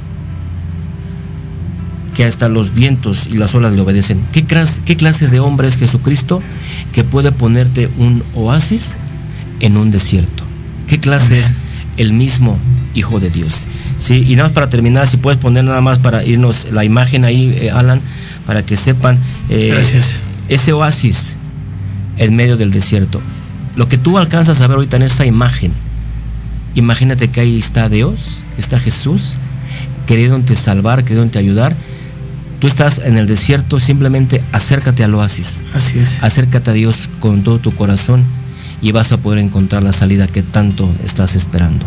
[2.15, 4.21] Que hasta los vientos y las olas le obedecen.
[4.33, 6.41] ¿Qué clase, qué clase de hombre es Jesucristo
[6.93, 8.97] que puede ponerte un oasis
[9.61, 10.45] en un desierto?
[10.87, 11.53] ¿Qué clase es?
[11.97, 12.59] El mismo
[12.95, 13.67] Hijo de Dios.
[13.99, 14.25] ¿sí?
[14.29, 17.53] Y nada más para terminar, si puedes poner nada más para irnos la imagen ahí,
[17.61, 18.01] eh, Alan,
[18.47, 19.19] para que sepan.
[19.49, 20.21] Eh, Gracias.
[20.49, 21.37] Ese oasis
[22.17, 23.21] en medio del desierto.
[23.75, 25.73] Lo que tú alcanzas a ver ahorita en esa imagen,
[26.77, 29.39] imagínate que ahí está Dios, está Jesús,
[30.07, 31.75] queriéndote salvar, queriéndote ayudar.
[32.61, 35.61] Tú estás en el desierto, simplemente acércate al oasis.
[35.75, 36.23] Así es.
[36.23, 38.25] Acércate a Dios con todo tu corazón
[38.81, 41.87] y vas a poder encontrar la salida que tanto estás esperando.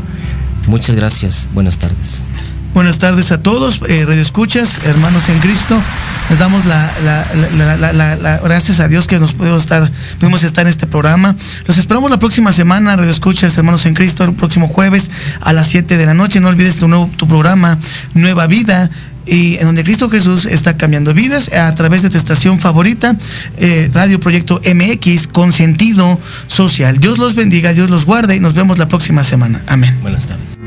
[0.68, 2.26] Muchas gracias, buenas tardes.
[2.74, 5.82] Buenas tardes a todos, eh, Radio Escuchas, hermanos en Cristo.
[6.30, 11.36] Les damos la, gracias a Dios que nos pudimos estar, pudimos estar en este programa.
[11.66, 15.10] Los esperamos la próxima semana, Radio Escuchas, hermanos en Cristo, el próximo jueves
[15.42, 16.40] a las 7 de la noche.
[16.40, 17.80] No olvides tu, nuevo, tu programa,
[18.14, 18.92] Nueva Vida
[19.28, 23.16] y en donde Cristo Jesús está cambiando vidas a través de tu estación favorita,
[23.58, 27.00] eh, Radio Proyecto MX, con sentido social.
[27.00, 29.62] Dios los bendiga, Dios los guarde y nos vemos la próxima semana.
[29.68, 29.98] Amén.
[30.02, 30.58] Buenas tardes.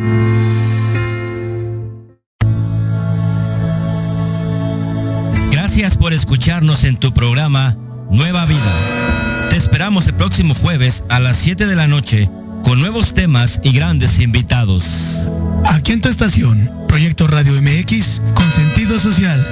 [5.50, 7.76] Gracias por escucharnos en tu programa
[8.10, 9.48] Nueva Vida.
[9.50, 12.28] Te esperamos el próximo jueves a las 7 de la noche
[12.62, 15.18] con nuevos temas y grandes invitados.
[15.66, 19.46] Aquí en tu estación, Proyecto Radio MX con sentido social.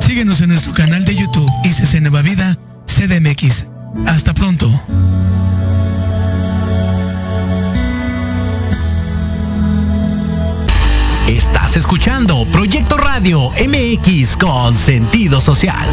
[0.00, 2.56] Síguenos en nuestro canal de YouTube ICC Nueva Vida
[2.86, 3.66] CDMX.
[4.06, 4.70] Hasta pronto.
[11.28, 15.84] Estás Estás escuchando Proyecto Radio MX con sentido social.